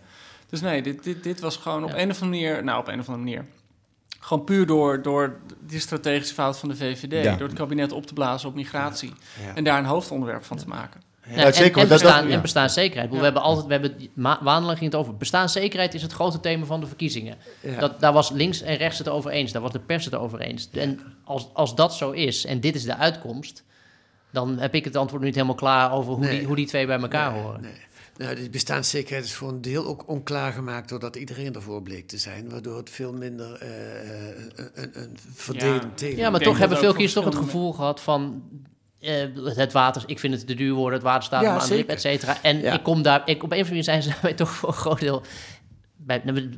[0.50, 2.64] Dus nee, dit, dit, dit was gewoon op een of andere manier...
[2.64, 3.46] Nou, op een of andere manier.
[4.20, 7.24] Gewoon puur door, door die strategische fout van de VVD.
[7.24, 7.36] Ja.
[7.36, 9.14] Door het kabinet op te blazen op migratie.
[9.46, 9.56] Ja.
[9.56, 11.02] En daar een hoofdonderwerp van te maken.
[11.30, 12.36] Ja, Ja, en, zeker, en, want dat- bestaan, dat- ja.
[12.36, 13.12] en bestaanszekerheid.
[13.12, 15.18] We hebben altijd, we hebben, ging het over.
[15.18, 17.36] Bestaanszekerheid is het grote thema van de verkiezingen.
[17.62, 17.80] Ja.
[17.80, 19.52] Dat, daar was links en rechts het over eens.
[19.52, 20.70] Daar was de pers het over eens.
[20.72, 23.64] En als, als dat zo is en dit is de uitkomst,
[24.32, 26.38] dan heb ik het antwoord niet helemaal klaar over hoe, Nee.
[26.38, 27.62] die, hoe die twee bij elkaar Nee, horen.
[27.62, 27.72] nee.
[28.18, 32.18] Nou, die bestaanszekerheid is voor een deel ook onklaar gemaakt doordat iedereen ervoor bleek te
[32.18, 33.70] zijn, waardoor het veel minder eh,
[34.56, 38.02] een, een, een verdelend thema Ja, maar toch hebben veel kiezers toch het gevoel gehad
[38.02, 38.44] van...
[39.06, 41.68] eh, het water, ik vind het te duur worden, het water staat Ja, me aan
[41.70, 42.38] de lip, et cetera.
[42.42, 42.74] En Ja.
[42.74, 45.00] ik kom daar, ik, op een of andere manier zijn ze toch voor een groot
[45.00, 45.22] deel...
[45.98, 46.56] Bij, nou, het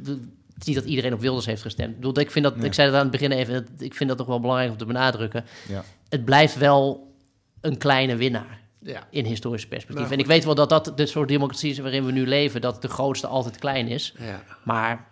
[0.59, 1.89] is niet dat iedereen op Wilders heeft gestemd.
[1.89, 2.65] Ik, bedoel, ik, vind dat, Nee.
[2.65, 4.77] ik zei dat aan het begin even, dat- ik vind dat toch wel belangrijk om
[4.77, 5.45] te benadrukken.
[5.67, 5.83] Ja.
[6.09, 7.11] Het blijft wel
[7.61, 9.07] een kleine winnaar Ja.
[9.09, 10.03] in historisch perspectief.
[10.03, 12.61] Maar en ik weet wel dat dat de soort democratie is waarin we nu leven,
[12.61, 14.13] dat de grootste altijd klein is.
[14.19, 14.43] Ja.
[14.63, 15.05] Maar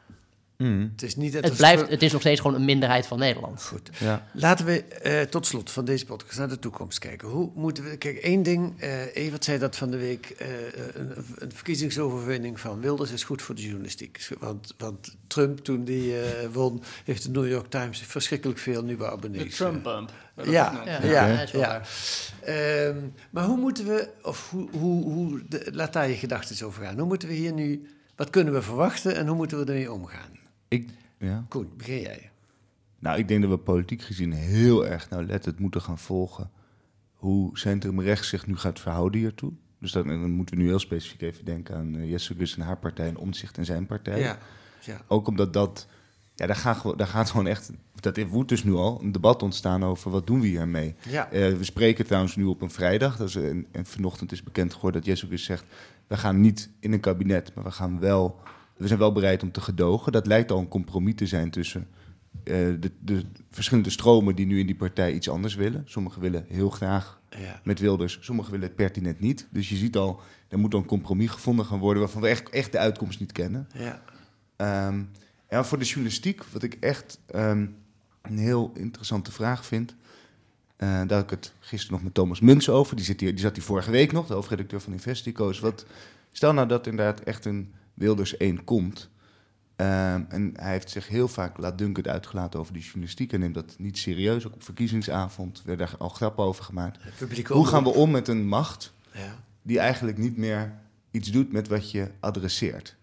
[0.57, 0.89] Mm.
[0.91, 3.63] Het is niet dat het, blijft, het is nog steeds gewoon een minderheid van Nederland.
[3.63, 3.89] Goed.
[3.99, 4.27] Ja.
[4.33, 7.27] Laten we eh, tot slot van deze podcast naar de toekomst kijken.
[7.27, 7.97] Hoe moeten we.
[7.97, 8.81] Kijk, één ding.
[8.81, 10.29] eh Evert zei dat van de week.
[10.29, 10.47] eh,
[10.93, 14.27] een, een verkiezingsoverwinning van Wilders is goed voor de journalistiek.
[14.39, 19.09] Want, want Trump, toen die eh, won, heeft de New York Times verschrikkelijk veel nieuwe
[19.11, 19.43] abonnees.
[19.43, 20.11] De Trump bump.
[20.33, 21.37] werd dat Ja, ja, Ja, ja.
[21.37, 21.89] dat is wel waar.
[22.41, 22.97] Ehm,
[23.29, 26.83] maar hoe moeten we, of hoe, hoe, hoe de, laat daar je gedachten eens over
[26.83, 26.97] gaan.
[26.97, 30.33] Hoe moeten we hier nu, wat kunnen we verwachten en hoe moeten we ermee omgaan?
[30.67, 31.45] Ik, ja.
[31.49, 32.31] Koen, begin jij.
[32.99, 36.49] Nou, ik denk dat we politiek gezien heel erg nauwlettend moeten gaan volgen
[37.13, 39.51] hoe centrum-rechts zich nu gaat verhouden hiertoe.
[39.79, 42.55] Dus dan, en dan moeten we nu heel specifiek even denken aan uh, Jesse Gus
[42.55, 44.19] en haar partij en Omtzigt en zijn partij.
[44.19, 44.37] Ja,
[44.81, 45.01] ja.
[45.07, 45.87] Ook omdat dat,
[46.35, 49.43] ja, daar, gaat, gewoon- daar gaat gewoon echt, dat woedt dus nu al, een debat
[49.43, 50.95] ontstaan over wat doen we hiermee.
[51.09, 51.31] Ja.
[51.31, 54.73] Eh, we spreken trouwens nu op een vrijdag, dat is, en, en vanochtend is bekend
[54.73, 55.65] geworden dat Jesse Gus zegt,
[56.07, 58.39] we gaan niet in een kabinet, maar we gaan wel,
[58.77, 60.11] we zijn wel bereid om te gedogen.
[60.11, 61.87] Dat lijkt al een compromis te zijn tussen
[62.43, 63.21] eh, de, de
[63.51, 65.83] verschillende stromen die nu in die partij iets anders willen.
[65.85, 67.61] Sommigen willen heel graag Ja.
[67.63, 69.47] met Wilders, sommigen willen het pertinent niet.
[69.51, 72.49] Dus je ziet al, er moet dan een compromis gevonden gaan worden waarvan we echt,
[72.49, 73.67] echt de uitkomst niet kennen.
[73.73, 74.01] Ja.
[74.55, 75.03] Ehm,
[75.49, 77.67] ja, voor de journalistiek, wat ik echt ehm,
[78.21, 79.95] een heel interessante vraag vind.
[80.75, 82.95] eh, daar had ik het gisteren nog met Thomas Muns over.
[82.95, 85.49] Die, zit hier, die zat hier vorige week nog, de hoofdredacteur van Investico.
[85.49, 85.85] Is wat,
[86.31, 89.09] stel nou dat inderdaad echt een Wilders 1 komt.
[89.75, 93.33] ehm, en hij heeft zich heel vaak laatdunkend uitgelaten over die journalistiek.
[93.33, 94.47] En neemt dat niet serieus.
[94.47, 96.99] Ook op verkiezingsavond werden daar al grappen over gemaakt.
[97.47, 99.35] Hoe gaan we om met een macht Ja.
[99.61, 100.73] die eigenlijk niet meer
[101.11, 102.95] iets doet met wat je adresseert.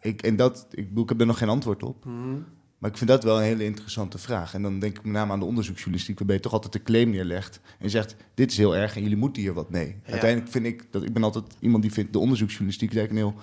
[0.00, 2.04] Ik, en dat, ik, ik heb er nog geen antwoord op.
[2.04, 2.36] Mhm.
[2.78, 4.54] Maar ik vind dat wel een hele interessante vraag.
[4.54, 7.10] En dan denk ik met name aan de onderzoeksjournalistiek, waarbij je toch altijd de claim
[7.10, 9.96] neerlegt en zegt: Dit is heel erg en jullie moeten hier wat mee.
[10.04, 10.10] Ja.
[10.12, 13.32] Uiteindelijk vind ik dat ik ben altijd iemand die vindt de onderzoeksjournalistiek is eigenlijk een
[13.32, 13.42] heel,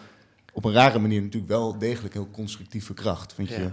[0.56, 3.34] op een rare manier natuurlijk wel degelijk heel constructieve kracht.
[3.49, 3.58] Ja.
[3.58, 3.72] je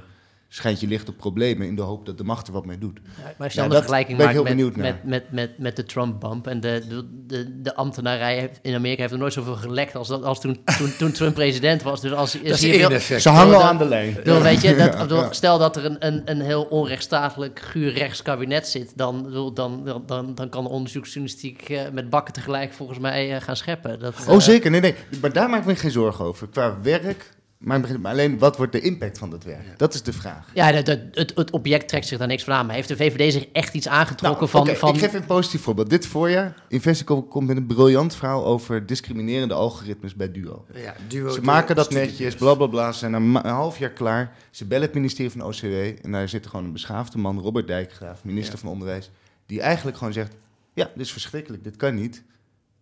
[0.54, 3.00] schijnt je licht op problemen in de hoop dat de macht er wat mee doet.
[3.02, 4.84] Maar als je Ja, dan de dat vergelijking maakt heel met, benieuwd naar.
[4.86, 6.46] met, met, met, met de Trump-bump...
[6.46, 9.96] en de, de, de, de ambtenarij heeft, in Amerika heeft er nooit zoveel gelekt...
[9.96, 12.00] als, dat, als toen, toen, toen Trump president was.
[12.00, 13.20] Dus als, is zie je veel-.
[13.20, 14.14] Ze hangen bedoel, aan de lijn.
[14.14, 15.32] bedoel, weet je, dat, Ja, bedoel, ja.
[15.32, 18.92] Stel dat er een, een, een heel onrechtstatelijk, guur rechtskabinet zit...
[18.96, 23.34] dan, bedoel, dan, dan, dan, dan kan de onderzoeksjournalistiek eh, met bakken tegelijk volgens mij
[23.34, 23.98] eh, gaan scheppen.
[23.98, 24.70] Dat, Oh, eh, zeker.
[24.70, 24.94] Nee, nee.
[25.20, 26.48] Maar daar maak ik me geen zorgen over.
[26.48, 27.30] Qua werk,
[27.62, 29.78] maar maar alleen wat wordt de impact van dat werk?
[29.78, 30.48] Dat is de vraag.
[30.54, 32.66] Ja, dat- dat- het, het object trekt zich daar niks van aan.
[32.66, 34.76] Maar heeft de VVD zich echt iets aangetrokken Nou, van...
[34.76, 35.90] van Ik geef een positief voorbeeld.
[35.90, 40.64] Dit voorjaar, Investico komt met een briljant verhaal over discriminerende algoritmes bij Duo.
[40.74, 42.92] Ja, Duo Ze maken dat netjes, bla bla bla.
[42.92, 44.36] Ze zijn een, half jaar klaar.
[44.50, 45.64] Ze bellen het ministerie van OCW
[46.02, 48.60] en daar zit gewoon een beschaafde man, Robert Dijkgraaf, minister Ja.
[48.60, 49.10] van Onderwijs,
[49.46, 50.34] die eigenlijk gewoon zegt:
[50.74, 52.22] Ja, dit is verschrikkelijk, dit kan niet.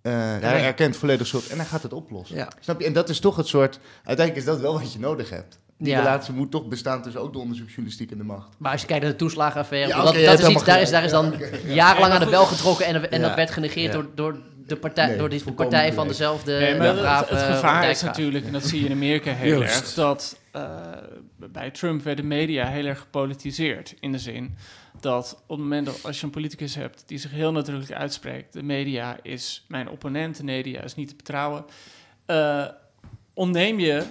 [0.02, 2.36] Eh, hij erkent volledig schuld en hij gaat het oplossen.
[2.36, 2.48] Ja.
[2.60, 2.86] Snap je?
[2.86, 3.78] En dat is toch het soort.
[4.04, 5.58] Uiteindelijk is dat wel wat je nodig hebt.
[5.78, 5.98] Die Ja.
[5.98, 8.48] relatie moet toch bestaan tussen ook de onderzoeksjournalistiek en de macht.
[8.58, 11.10] Maar als je kijkt naar de toeslagenaffaire, Ja, dat, is iets, daar, is, daar is
[11.10, 11.34] dan
[11.66, 13.26] jarenlang Ja, aan de bel getrokken en, en Ja.
[13.26, 13.98] dat werd genegeerd Ja.
[13.98, 17.54] door, door de partij, Nee, door die partij van dezelfde Nee, maar het, brave het
[17.54, 20.62] gevaar is natuurlijk, en dat zie je in Amerika heel erg, dat eh,
[21.36, 23.94] bij Trump werden media heel erg gepolitiseerd.
[24.00, 24.56] In de zin
[25.02, 28.52] dat op het moment dat als je een politicus hebt die zich heel nadrukkelijk uitspreekt,
[28.52, 31.64] de media is mijn opponent, de media is niet te betrouwen,
[32.26, 32.66] eh,
[33.34, 34.06] ontneem je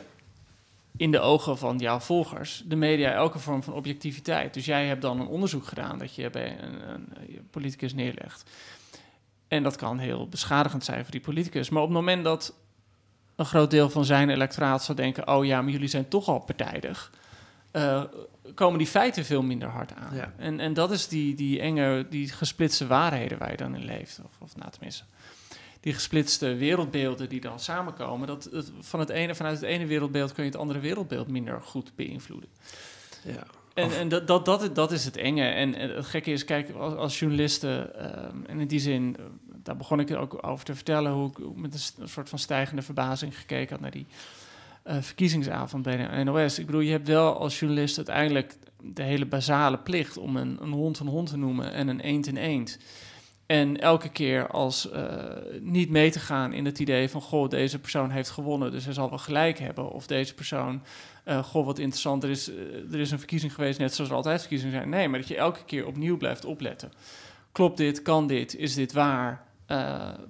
[0.98, 4.54] in de ogen van jouw volgers de media elke vorm van objectiviteit.
[4.54, 8.50] Dus jij hebt dan een onderzoek gedaan dat je bij een, een, een politicus neerlegt.
[9.48, 11.70] En dat kan heel beschadigend zijn voor die politicus.
[11.70, 12.54] Maar op het moment dat
[13.36, 16.40] een groot deel van zijn electoraat zou denken: oh ja, maar jullie zijn toch al
[16.40, 17.12] partijdig.
[17.72, 18.04] Eh,
[18.54, 20.16] komen die feiten veel minder hard aan.
[20.16, 20.34] Ja.
[20.38, 24.20] En, en dat is die, die enge, die gesplitste waarheden waar je dan in leeft.
[24.26, 25.04] Of, of nou, tenminste,
[25.80, 28.28] die gesplitste wereldbeelden die dan samenkomen.
[28.28, 31.62] Dat het, van het ene, vanuit het ene wereldbeeld kun je het andere wereldbeeld minder
[31.62, 32.50] goed beïnvloeden.
[33.24, 33.44] Ja.
[33.74, 35.44] En, en dat, dat, dat, dat is het enge.
[35.44, 39.26] En, en het gekke is, kijk, als, als journalisten, ehm, en in die zin, eh,
[39.64, 43.38] daar begon ik ook over te vertellen, hoe ik met een soort van stijgende verbazing
[43.38, 44.06] gekeken had naar die
[44.90, 46.60] eh, verkiezingsavond bij de NOS.
[46.60, 50.72] Ik bedoel, je hebt wel als journalist uiteindelijk de hele basale plicht om een, een
[50.72, 52.80] hond een hond te noemen en een eend een eend.
[53.46, 55.04] En elke keer als eh,
[55.62, 57.22] niet mee te gaan in het idee van...
[57.22, 59.92] goh, deze persoon heeft gewonnen, dus hij zal wel gelijk hebben.
[59.92, 60.82] Of deze persoon,
[61.24, 62.48] eh, goh, wat interessant, er is,
[62.92, 63.80] er is een verkiezing geweest...
[63.80, 64.90] net zoals er altijd verkiezingen zijn.
[64.90, 66.92] Nee, maar dat je elke keer opnieuw blijft opletten.
[67.52, 68.02] Klopt dit?
[68.02, 68.56] Kan dit?
[68.56, 69.48] Is dit waar?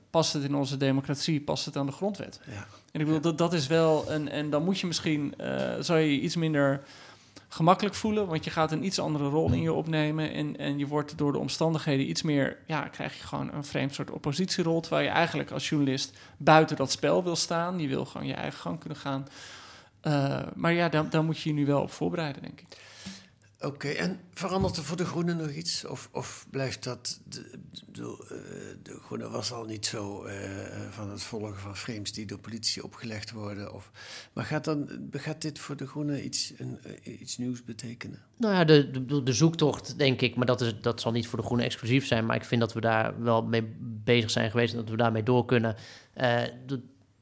[0.09, 1.41] Past het in onze democratie?
[1.41, 2.39] Past het aan de grondwet?
[2.45, 2.67] Ja.
[2.91, 4.11] En ik bedoel, dat, dat is wel...
[4.11, 5.33] Een, en dan moet je misschien...
[5.37, 6.81] eh zou je je iets minder
[7.49, 10.87] gemakkelijk voelen, want je gaat een iets andere rol in je opnemen en, en je
[10.87, 15.03] wordt door de omstandigheden iets meer, ja, krijg je gewoon een vreemd soort oppositierol, terwijl
[15.03, 18.79] je eigenlijk als journalist buiten dat spel wil staan, je wil gewoon je eigen gang
[18.79, 19.27] kunnen gaan.
[20.01, 22.67] Eh, maar ja, daar, daar moet je je nu wel op voorbereiden, denk ik.
[23.61, 25.85] Oké, en verandert er voor de Groenen nog iets?
[25.85, 27.21] Of, of blijft dat...
[27.27, 27.59] De,
[27.91, 28.37] de, eh,
[28.83, 30.35] de Groenen was al niet zo eh,
[30.89, 33.73] van het volgen van frames die door politici opgelegd worden.
[33.73, 33.91] Of,
[34.33, 38.19] maar gaat, dan, gaat dit voor de Groenen iets, een, eh, iets nieuws betekenen?
[38.37, 41.45] Nou ja, de, de, zoektocht, denk ik, maar dat, is, dat zal niet voor de
[41.45, 42.25] Groenen exclusief zijn.
[42.25, 45.23] Maar ik vind dat we daar wel mee bezig zijn geweest en dat we daarmee
[45.23, 45.75] door kunnen.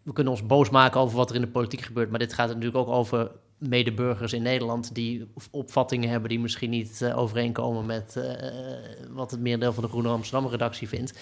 [0.03, 2.09] We kunnen ons boos maken over wat er in de politiek gebeurt.
[2.09, 7.01] Maar dit gaat natuurlijk ook over medeburgers in Nederland die opvattingen hebben die misschien niet
[7.01, 8.49] eh, overeenkomen met eh,
[9.09, 11.13] wat het merendeel van de Groene Amsterdam-redactie vindt.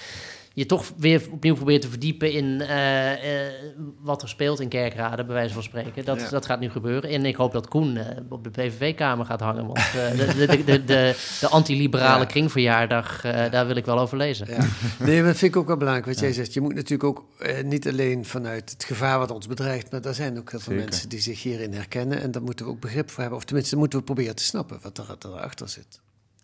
[0.58, 3.52] Je toch weer opnieuw probeert te verdiepen in eh, eh,
[4.00, 6.06] wat er speelt in Kerkrade, bij wijze van spreken.
[6.06, 6.30] Dat, Ja.
[6.30, 7.10] dat gaat nu gebeuren.
[7.10, 9.66] En ik hoop dat Koen eh, op de PVV-kamer gaat hangen.
[9.66, 12.26] Want eh, de, de, de, de, de, de anti-liberale Ja.
[12.26, 14.48] kringverjaardag, eh, daar wil ik wel over lezen.
[14.50, 14.58] Ja.
[15.00, 16.54] Nee, maar dat vind ik ook wel belangrijk wat jij zegt.
[16.54, 17.26] Je moet natuurlijk ook
[17.64, 20.90] niet alleen vanuit het gevaar wat ons bedreigt, maar er zijn ook heel veel Zeker.
[20.90, 22.22] mensen die zich hierin herkennen.
[22.22, 23.38] En daar moeten we ook begrip voor hebben.
[23.40, 26.02] Of tenminste, moeten we proberen te snappen wat er, wat erachter zit.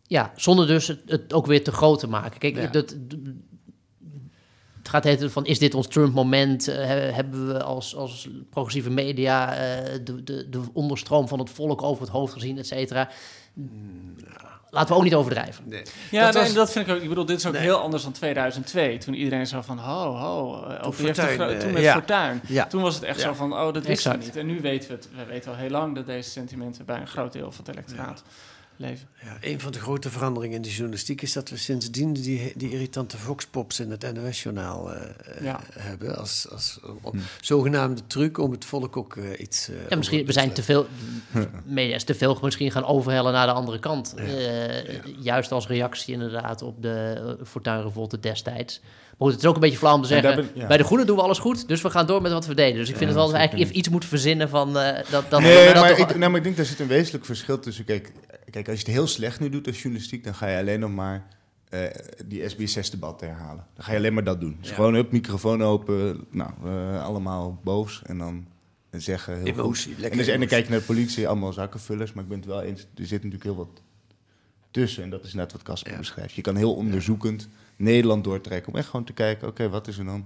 [0.08, 2.40] Ja, zonder dus het, het ook weer te groot te maken.
[2.40, 2.68] Kijk, Ja.
[2.68, 2.96] dat,
[4.92, 6.68] gaat heten van, is dit ons Trump-moment?
[6.68, 11.50] Eh, he- hebben we als, als progressieve media eh, de, de, de onderstroom van het
[11.50, 13.10] volk over het hoofd gezien, et cetera?
[14.74, 15.64] Laten we ook niet overdrijven.
[15.68, 15.82] Nee.
[16.12, 17.02] Ja, Dat nee, was- dat vind ik ook.
[17.02, 17.62] Ik bedoel, dit is ook Nee.
[17.62, 18.98] heel anders dan 2002.
[18.98, 20.64] Toen iedereen zo van, ho, ho.
[20.68, 21.94] eh, Fortuyn, eh, toen met ja.
[21.94, 22.42] Fortuyn.
[22.48, 22.66] Ja.
[22.68, 23.26] Toen was het echt Ja.
[23.28, 24.36] zo van, oh, dat wisten we niet.
[24.38, 25.08] En nu weten we het.
[25.16, 28.24] We weten al heel lang dat deze sentimenten bij een groot deel van het electoraat
[28.82, 29.08] gebleven.
[29.24, 32.72] Ja, een van de grote veranderingen in de journalistiek is dat we sindsdien die, die
[32.72, 35.02] irritante voxpops in het NOS-journaal eh,
[35.44, 35.60] Ja.
[35.80, 36.18] hebben.
[36.18, 36.80] Als, als
[37.12, 37.18] Hm.
[37.42, 39.70] zogenaamde truc om het volk ook eh, iets.
[39.70, 40.88] eh, Ja, misschien we zijn te veel,
[41.66, 44.14] media is te veel misschien gaan overhellen naar de andere kant.
[44.16, 48.80] Eh, Juist als reactie inderdaad op de uh, Fortuin-revolte destijds.
[48.82, 50.68] Maar goed, het is ook een beetje flauw om te zeggen, ben- ja.
[50.68, 52.76] bij de Groenen doen we alles goed, dus we gaan door met wat we deden.
[52.76, 55.30] Dus ik vind Ja, het wel dat we eigenlijk iets moeten verzinnen van eh, dat...
[55.30, 57.60] dat nee, dat maar toch- ik, nee, maar ik denk daar zit een wezenlijk verschil
[57.60, 57.86] tussen.
[57.86, 58.12] Kijk,
[58.52, 60.92] kijk, als je het heel slecht nu doet als journalistiek, dan ga je alleen nog
[60.92, 61.28] maar
[61.70, 61.84] eh,
[62.26, 63.66] die SB6-debat herhalen.
[63.74, 64.58] Dan ga je alleen maar dat doen.
[64.60, 64.76] Dus Ja.
[64.76, 68.48] gewoon up, microfoon open, nou, eh, allemaal boos en dan
[68.92, 72.24] zeggen heel Emotie, En, dus, en dan kijk je naar de politie, allemaal zakkenvullers, maar
[72.24, 73.82] ik ben het wel eens, er zit natuurlijk heel wat
[74.72, 75.04] tussen.
[75.04, 76.34] En dat is net wat Casper beschrijft.
[76.34, 80.06] Je kan heel onderzoekend Nederland doortrekken om echt gewoon te kijken, oké, wat is er
[80.06, 80.26] dan?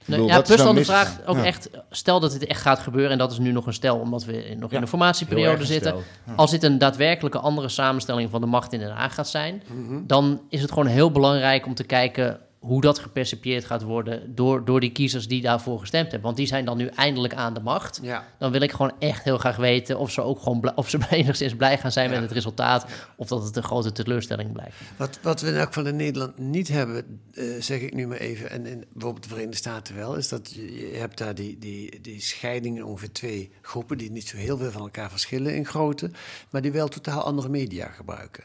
[0.00, 1.44] Ik Nee, bedoel, ja, plus dan dan de vraag ook Ja.
[1.44, 4.24] echt, stel dat dit echt gaat gebeuren, en dat is nu nog een stel, omdat
[4.24, 5.94] we nog in de formatieperiode zitten.
[6.36, 10.00] Als dit een daadwerkelijke andere samenstelling van de macht in Den Haag gaat zijn, Mhm.
[10.06, 14.64] dan is het gewoon heel belangrijk om te kijken hoe dat gepercipieerd gaat worden door,
[14.64, 16.22] door die kiezers die daarvoor gestemd hebben.
[16.22, 17.98] Want die zijn dan nu eindelijk aan de macht.
[18.02, 18.24] Ja.
[18.38, 21.54] Dan wil ik gewoon echt heel graag weten of ze ook gewoon of ze enigszins
[21.54, 22.86] blij gaan zijn met het resultaat,
[23.16, 24.74] of dat het een grote teleurstelling blijkt.
[24.96, 28.18] Wat, wat we in elk geval in Nederland niet hebben, eh, zeg ik nu maar
[28.18, 31.58] even, en in bijvoorbeeld de Verenigde Staten wel, is dat je, je hebt daar die,
[31.58, 35.54] die, die scheiding in ongeveer twee groepen die niet zo heel veel van elkaar verschillen
[35.54, 36.10] in grootte,
[36.50, 38.44] maar die wel totaal andere media gebruiken.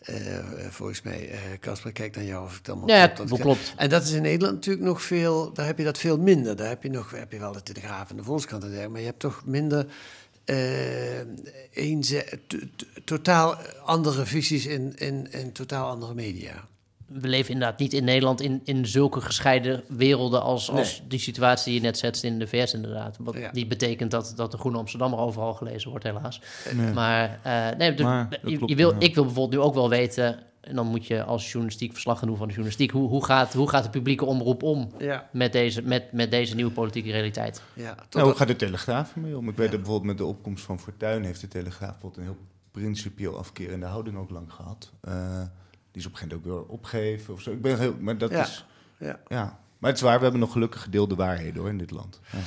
[0.00, 3.06] Eh, eh, volgens mij, eh, Casper, kijk naar jou of ik het allemaal Ja.
[3.06, 3.74] Dat klopt.
[3.76, 6.56] En dat is in Nederland natuurlijk nog veel, daar heb je dat veel minder.
[6.56, 9.00] Daar heb je nog, heb je wel de Telegraaf en de Volkskrant en dergelijke, maar
[9.00, 9.86] je hebt toch minder
[10.44, 11.20] eh,
[13.04, 16.68] totaal andere visies in, in, in totaal andere media.
[17.12, 21.64] We leven inderdaad niet in Nederland in, in zulke gescheiden werelden als, als die situatie
[21.72, 23.16] die je net schetst in de VS inderdaad.
[23.20, 23.50] Wat Ja.
[23.52, 26.40] niet betekent dat, dat de Groene Amsterdammer overal gelezen wordt, helaas.
[26.74, 26.92] Nee.
[26.92, 28.98] Maar, eh, nee, dus, Maar, je, klopt, je wil, ja.
[28.98, 32.28] ik wil bijvoorbeeld nu ook wel weten, en dan moet je als journalistiek verslag gaan
[32.28, 35.28] doen van de journalistiek, hoe, hoe, gaat, hoe gaat de publieke omroep om Ja.
[35.32, 37.62] met, deze, met, met deze nieuwe politieke realiteit?
[37.74, 39.48] Ja, Nou, hoe gaat de Telegraaf ermee om?
[39.48, 42.42] Ik weet dat bijvoorbeeld met de opkomst van Fortuyn heeft de Telegraaf bijvoorbeeld een heel
[42.70, 44.92] principieel afkerende houding ook lang gehad.
[45.00, 45.42] Eh,
[45.92, 47.50] die is op een gegeven moment ook weer opgegeven of zo.
[47.50, 48.64] Ik ben heel, maar dat Ja, is,
[48.98, 49.20] ja.
[49.28, 49.58] ja.
[49.78, 52.20] Maar het is waar, we hebben nog gelukkig gedeelde waarheden hoor in dit land.
[52.32, 52.38] Ja.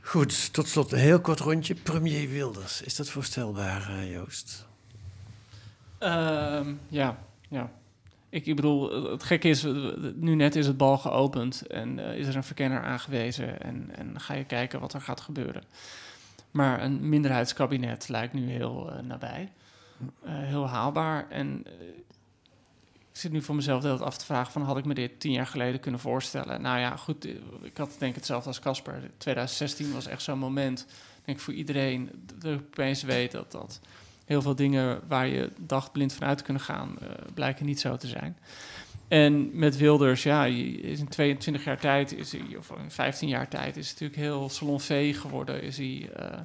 [0.00, 1.74] Goed, tot slot een heel kort rondje.
[1.74, 4.66] Premier Wilders, is dat voorstelbaar, eh, Joost?
[5.98, 7.18] Ehm, ja,
[7.48, 7.70] ja.
[8.28, 9.62] Ik, ik bedoel, het gekke is,
[10.14, 14.20] nu net is het bal geopend en eh, is er een verkenner aangewezen en, en
[14.20, 15.62] ga je kijken wat er gaat gebeuren.
[16.50, 19.50] Maar een minderheidskabinet lijkt nu heel eh, nabij,
[20.24, 21.26] Eh, heel haalbaar.
[21.30, 21.64] En
[23.16, 25.32] ik zit nu voor mezelf de af te vragen van, had ik me dit tien
[25.32, 26.62] jaar geleden kunnen voorstellen?
[26.62, 29.10] Nou ja, goed, eh, ik had denk ik hetzelfde als Casper.
[29.16, 30.86] 2016 was echt zo'n moment,
[31.24, 33.80] denk ik voor iedereen, dat ik opeens weet dat dat
[34.24, 37.80] heel veel dingen waar je dacht blind van uit te kunnen gaan, eh, blijken niet
[37.80, 38.36] zo te zijn.
[39.08, 43.76] En met Wilders, ja, in 22 jaar tijd, is hij, of in 15 jaar tijd,
[43.76, 45.62] is hij natuurlijk heel salonveeg geworden.
[45.62, 46.38] Is hij eh,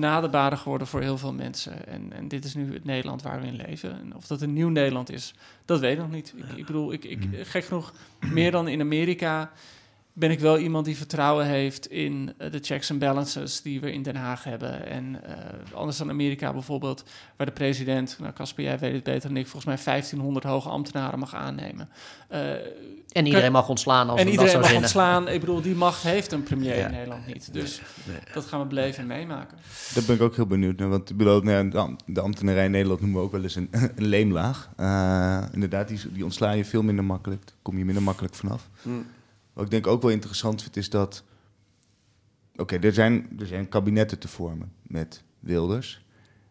[0.00, 1.86] benaderbaarder geworden voor heel veel mensen.
[1.86, 3.98] En, en dit is nu het Nederland waar we in leven.
[4.00, 5.34] En of dat een nieuw Nederland is,
[5.64, 6.34] dat weet ik nog niet.
[6.36, 9.50] Ik, ik bedoel, ik, ik, gek genoeg, meer dan in Amerika
[10.18, 13.92] ben ik wel iemand die vertrouwen heeft in eh, de checks en balances die we
[13.92, 14.86] in Den Haag hebben.
[14.86, 15.34] En eh,
[15.74, 17.04] anders dan Amerika bijvoorbeeld,
[17.36, 20.68] waar de president, nou Casper, jij weet het beter dan ik, volgens mij 1500 hoge
[20.68, 21.88] ambtenaren mag aannemen.
[22.28, 22.50] Eh,
[23.12, 24.82] En iedereen mag ontslaan als En dat iedereen mag zinnen.
[24.82, 25.28] ontslaan.
[25.28, 26.86] Ik bedoel, die macht heeft een premier Ja.
[26.86, 27.52] in Nederland niet.
[27.52, 28.16] Dus Nee.
[28.34, 29.58] dat gaan we beleven en meemaken.
[29.94, 30.88] Daar ben ik ook heel benieuwd naar.
[30.88, 33.54] Want ik bedoel, nou de am- de ambtenarij in Nederland noemen we ook wel eens
[33.54, 34.68] een, een leemlaag.
[34.76, 37.40] Eh, inderdaad, die, die ontsla je veel minder makkelijk.
[37.46, 38.68] Daar kom je minder makkelijk vanaf.
[38.82, 39.06] Mm.
[39.56, 41.24] Wat ik denk ook wel interessant vind, is dat...
[42.56, 46.04] Oké, er, zijn, er zijn kabinetten te vormen met Wilders.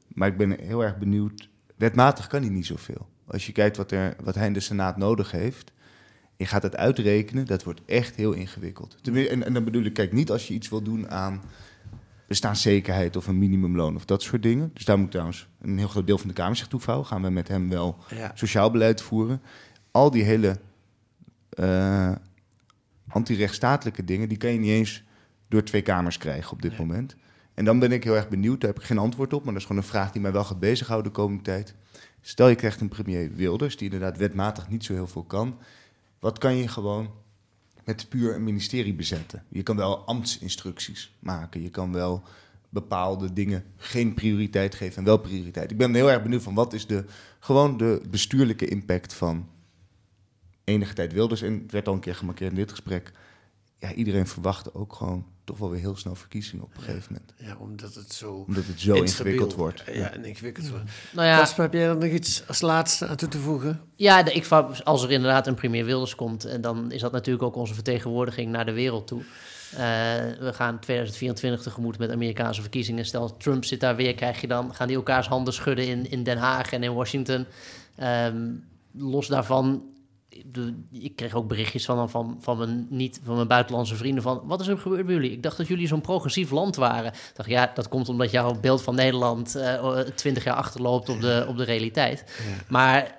[0.07, 1.49] Maar ik ben heel erg benieuwd...
[1.75, 3.09] Wetmatig kan hij niet zoveel.
[3.27, 5.71] Als je kijkt wat, er, wat hij in de Senaat nodig heeft...
[6.37, 8.97] Je gaat het uitrekenen, dat wordt echt heel ingewikkeld.
[9.03, 11.41] En, en dan bedoel ik, kijk, niet als je iets wil doen aan
[12.27, 14.71] bestaanszekerheid of een minimumloon of dat soort dingen.
[14.73, 17.07] Dus daar moet trouwens een heel groot deel van de Kamer zich toe vouwen.
[17.07, 18.31] Gaan we met hem wel Ja.
[18.35, 19.41] sociaal beleid voeren.
[19.91, 20.57] Al die hele
[21.49, 22.11] eh
[23.15, 25.03] antirechtsstatelijke dingen, die kan je niet eens
[25.47, 27.15] door twee kamers krijgen op dit moment.
[27.53, 29.61] En dan ben ik heel erg benieuwd, daar heb ik geen antwoord op, maar dat
[29.61, 31.75] is gewoon een vraag die mij wel gaat bezighouden de komende tijd.
[32.21, 35.57] Stel je krijgt een premier Wilders, die inderdaad wetmatig niet zo heel veel kan.
[36.19, 37.09] Wat kan je gewoon
[37.83, 39.43] met puur een ministerie bezetten?
[39.49, 42.23] Je kan wel ambtsinstructies maken, je kan wel
[42.69, 45.71] bepaalde dingen geen prioriteit geven en wel prioriteit.
[45.71, 47.05] Ik ben heel erg benieuwd van wat is de,
[47.39, 49.47] gewoon de bestuurlijke impact van
[50.65, 51.41] enige tijd Wilders.
[51.41, 53.11] En het werd al een keer gemarkeerd in dit gesprek.
[53.79, 57.33] ja, iedereen verwachtte ook gewoon toch wel weer heel snel verkiezingen op een gegeven moment.
[57.37, 59.83] Ja, omdat het zo, Omdat het zo ingewikkeld wordt.
[59.93, 60.89] Ja, en ingewikkeld wordt.
[61.13, 63.81] Nou ja- Kasper, heb jij er nog iets als laatste aan toe te voegen?
[63.95, 64.47] Ja, ik,
[64.83, 68.51] als er inderdaad een premier Wilders komt, en dan is dat natuurlijk ook onze vertegenwoordiging
[68.51, 69.21] naar de wereld toe.
[69.71, 69.77] Eh,
[70.39, 73.05] we gaan 2024 tegemoet met Amerikaanse verkiezingen.
[73.05, 76.23] Stel, Trump zit daar weer, krijg je dan, gaan die elkaars handen schudden in, in
[76.23, 77.45] Den Haag en in Washington.
[77.95, 78.51] Ehm,
[78.91, 79.83] los daarvan,
[80.91, 84.41] ik kreeg ook berichtjes van, van, van, mijn, niet, van mijn buitenlandse vrienden van...
[84.43, 85.31] wat is er gebeurd bij jullie?
[85.31, 87.11] Ik dacht dat jullie zo'n progressief land waren.
[87.11, 91.21] Ik dacht, ja, dat komt omdat jouw beeld van Nederland eh, twintig jaar achterloopt op
[91.21, 92.41] de, op de realiteit.
[92.67, 93.17] Maar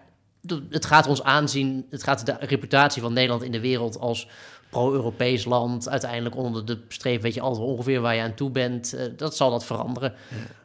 [0.70, 4.28] het gaat ons aanzien, het gaat de reputatie van Nederland in de wereld als
[4.70, 8.92] pro-Europees land, uiteindelijk onder de streep weet je altijd ongeveer waar je aan toe bent.
[8.92, 10.14] Eh, dat zal dat veranderen.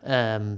[0.03, 0.55] Ehm,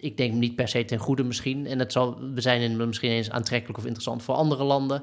[0.00, 1.66] ik denk niet per se ten goede misschien.
[1.66, 5.02] En het zal, we zijn in, misschien eens aantrekkelijk of interessant voor andere landen.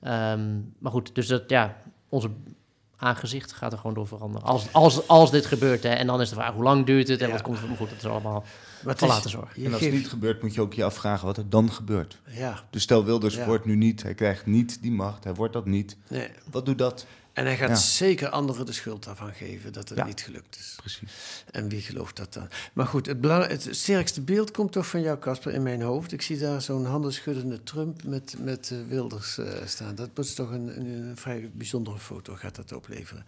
[0.00, 1.76] Ehm, maar goed, dus dat, ja,
[2.08, 2.30] onze
[2.96, 4.46] aangezicht gaat er gewoon door veranderen.
[4.46, 7.20] Als, als, als dit gebeurt, hè, en dan is de vraag hoe lang duurt het
[7.20, 7.88] en wat komt er maar goed.
[7.88, 8.44] Dat is allemaal
[8.86, 9.64] het van is- laten zorgen.
[9.64, 12.20] En als het niet gebeurt, moet je ook je afvragen wat er dan gebeurt.
[12.28, 12.60] Ja.
[12.70, 13.46] Dus stel Wilders Ja.
[13.46, 15.96] wordt nu niet, hij krijgt niet die macht, hij wordt dat niet.
[16.08, 16.28] Nee.
[16.50, 17.06] Wat doet dat?
[17.34, 17.74] En hij gaat Ja.
[17.74, 20.04] zeker anderen de schuld daarvan geven dat het Ja.
[20.04, 20.74] niet gelukt is.
[20.76, 21.42] Precies.
[21.50, 22.48] En wie gelooft dat dan?
[22.72, 26.12] Maar goed, het, belang- het sterkste beeld komt toch van jou, Casper, in mijn hoofd.
[26.12, 29.94] Ik zie daar zo'n handenschuddende Trump met, met eh, Wilders eh, staan.
[29.94, 33.24] Dat is toch een, een, een vrij bijzondere foto, gaat dat opleveren.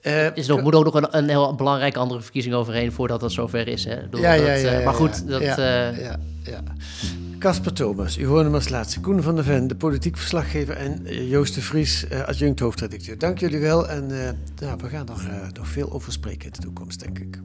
[0.00, 3.20] Eh, Is er ook, moet ook nog een, een heel belangrijke andere verkiezing overheen voordat
[3.20, 3.84] dat zover is.
[3.84, 3.94] Hè?
[3.94, 5.30] Ja, ja, dat, ja, eh, ja, maar goed, ja.
[5.30, 6.62] dat, Ja, ja, ja.
[7.38, 9.00] Casper Thomas, als laatste.
[9.00, 10.76] Koen van der Ven, de politiek verslaggever.
[10.76, 13.18] En eh, Joost de Vries, eh, adjunct hoofdredacteur.
[13.18, 13.88] Dank jullie wel.
[13.88, 17.38] En eh, nou, we gaan er nog veel over spreken in de toekomst, denk ik.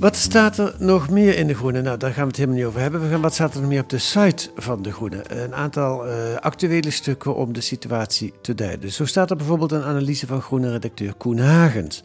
[0.00, 1.82] Wat staat er nog meer in De Groene?
[1.82, 3.00] Nou, daar gaan we het helemaal niet over hebben.
[3.00, 5.22] We gaan, wat staat er nog meer op de site van De Groene?
[5.28, 8.92] Een aantal eh, actuele stukken om de situatie te duiden.
[8.92, 12.02] Zo staat er bijvoorbeeld een analyse van Groene-redacteur Koen Hagens.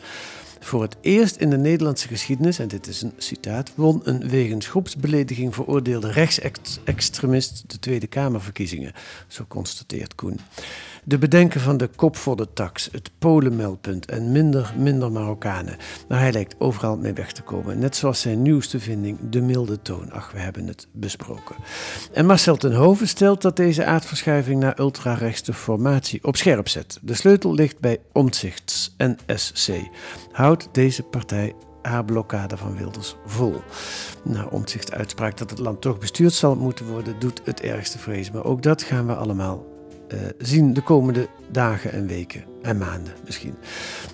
[0.66, 4.68] Voor het eerst in de Nederlandse geschiedenis, en dit is een citaat, won een wegens
[4.68, 8.94] groepsbelediging veroordeelde rechtsextremist de Tweede Kamerverkiezingen.
[9.28, 10.40] Zo constateert Koen.
[11.08, 15.78] De bedenken van de kop voor de tax, het Polenmeldpunt en minder, minder Marokkanen.
[16.08, 17.80] Maar hij lijkt overal mee weg te komen.
[17.80, 20.12] Net zoals zijn nieuwste vinding, de milde toon.
[20.12, 21.56] Ach, we hebben het besproken.
[22.14, 27.00] En Marcel ten Hoven stelt dat deze aardverschuiving naar ultrarechtse formatie op scherp zet.
[27.02, 29.70] De sleutel ligt bij Omtzigts NSC.
[30.36, 33.54] Houdt deze partij haar blokkade van Wilders vol.
[34.24, 38.32] Na omzicht uitspraak dat het land toch bestuurd zal moeten worden, doet het ergste vrees.
[38.32, 39.66] Maar ook dat gaan we allemaal
[40.08, 43.56] eh, zien de komende dagen en weken en maanden misschien.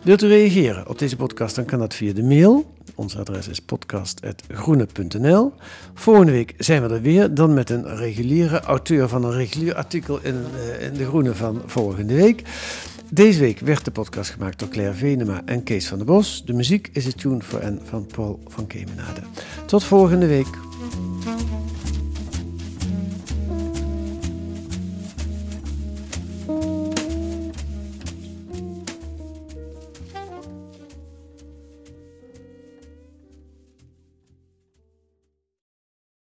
[0.03, 2.65] Wilt u reageren op deze podcast, dan kan dat via de mail.
[2.95, 5.53] Ons adres is podcast.groene.nl.
[5.93, 10.19] Volgende week zijn we er weer, dan met een reguliere auteur van een regulier artikel
[10.21, 12.43] in, eh, in De Groene van volgende week.
[13.13, 16.43] Deze week werd de podcast gemaakt door Claire Venema en Kees van der Bos.
[16.45, 19.21] De muziek is het Tune for N van Paul van Kemenade.
[19.65, 20.57] Tot volgende week.